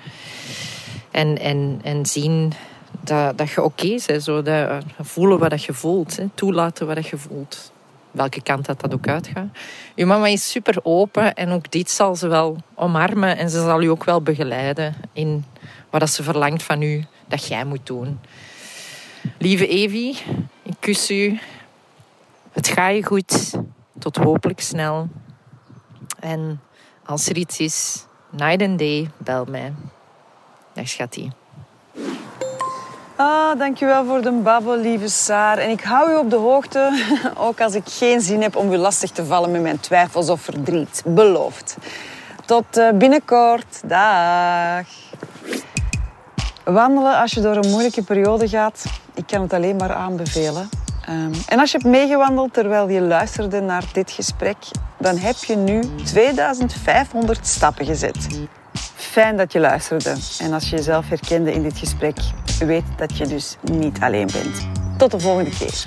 En, 1.10 1.38
en, 1.38 1.80
en 1.82 2.06
zien 2.06 2.52
dat, 3.00 3.38
dat 3.38 3.50
je 3.50 3.62
oké 3.62 3.84
okay 3.86 4.00
bent. 4.06 4.22
Zo 4.22 4.42
dat, 4.42 4.84
voelen 5.00 5.38
wat 5.38 5.64
je 5.64 5.72
voelt. 5.72 6.16
Hè. 6.16 6.28
Toelaten 6.34 6.86
wat 6.86 7.06
je 7.06 7.16
voelt 7.16 7.72
welke 8.10 8.42
kant 8.42 8.66
dat, 8.66 8.80
dat 8.80 8.94
ook 8.94 9.08
uitgaat. 9.08 9.48
Uw 9.96 10.06
mama 10.06 10.26
is 10.26 10.50
super 10.50 10.78
open 10.82 11.34
en 11.34 11.50
ook 11.50 11.70
dit 11.70 11.90
zal 11.90 12.16
ze 12.16 12.28
wel 12.28 12.56
omarmen 12.74 13.36
en 13.36 13.50
ze 13.50 13.60
zal 13.60 13.82
u 13.82 13.86
ook 13.86 14.04
wel 14.04 14.22
begeleiden 14.22 14.94
in 15.12 15.44
wat 15.90 16.10
ze 16.10 16.22
verlangt 16.22 16.62
van 16.62 16.82
u 16.82 17.04
dat 17.28 17.46
jij 17.46 17.64
moet 17.64 17.86
doen. 17.86 18.20
Lieve 19.38 19.66
Evie, 19.66 20.18
ik 20.62 20.74
kus 20.80 21.10
u. 21.10 21.38
Het 22.52 22.68
gaat 22.68 22.94
je 22.94 23.04
goed. 23.04 23.58
Tot 23.98 24.16
hopelijk 24.16 24.60
snel. 24.60 25.08
En 26.20 26.60
als 27.04 27.28
er 27.28 27.36
iets 27.36 27.58
is, 27.58 28.06
night 28.30 28.62
and 28.62 28.78
day, 28.78 29.10
bel 29.16 29.44
mij. 29.44 29.72
Dag 30.72 30.88
schattie. 30.88 31.32
Ah, 33.18 33.58
dankjewel 33.58 34.04
voor 34.04 34.20
de 34.20 34.30
babbel, 34.30 34.76
lieve 34.76 35.08
Saar. 35.08 35.58
En 35.58 35.70
ik 35.70 35.80
hou 35.80 36.10
u 36.10 36.16
op 36.16 36.30
de 36.30 36.36
hoogte, 36.36 37.04
ook 37.48 37.60
als 37.60 37.74
ik 37.74 37.82
geen 37.84 38.20
zin 38.20 38.42
heb 38.42 38.56
om 38.56 38.72
u 38.72 38.76
lastig 38.76 39.10
te 39.10 39.24
vallen 39.24 39.50
met 39.50 39.62
mijn 39.62 39.80
twijfels 39.80 40.28
of 40.28 40.40
verdriet. 40.40 41.02
Beloofd. 41.06 41.76
Tot 42.44 42.76
eh, 42.76 42.90
binnenkort. 42.94 43.80
Dag. 43.84 44.86
Wandelen 46.64 47.20
als 47.20 47.32
je 47.32 47.40
door 47.40 47.56
een 47.56 47.70
moeilijke 47.70 48.02
periode 48.02 48.48
gaat, 48.48 48.84
ik 49.14 49.26
kan 49.26 49.42
het 49.42 49.52
alleen 49.52 49.76
maar 49.76 49.92
aanbevelen. 49.92 50.68
Ehm, 51.06 51.32
en 51.48 51.58
als 51.58 51.70
je 51.70 51.78
hebt 51.78 51.90
meegewandeld 51.90 52.52
terwijl 52.52 52.88
je 52.88 53.00
luisterde 53.00 53.60
naar 53.60 53.84
dit 53.92 54.10
gesprek, 54.10 54.56
dan 54.98 55.16
heb 55.16 55.36
je 55.36 55.56
nu 55.56 55.82
2500 56.04 57.46
stappen 57.46 57.86
gezet. 57.86 58.26
Fijn 58.94 59.36
dat 59.36 59.52
je 59.52 59.60
luisterde. 59.60 60.14
En 60.38 60.52
als 60.52 60.70
je 60.70 60.76
jezelf 60.76 61.08
herkende 61.08 61.52
in 61.52 61.62
dit 61.62 61.78
gesprek, 61.78 62.16
weet 62.58 62.84
dat 62.96 63.16
je 63.16 63.26
dus 63.26 63.56
niet 63.62 63.98
alleen 64.00 64.28
bent. 64.32 64.68
Tot 64.96 65.10
de 65.10 65.20
volgende 65.20 65.50
keer. 65.50 65.86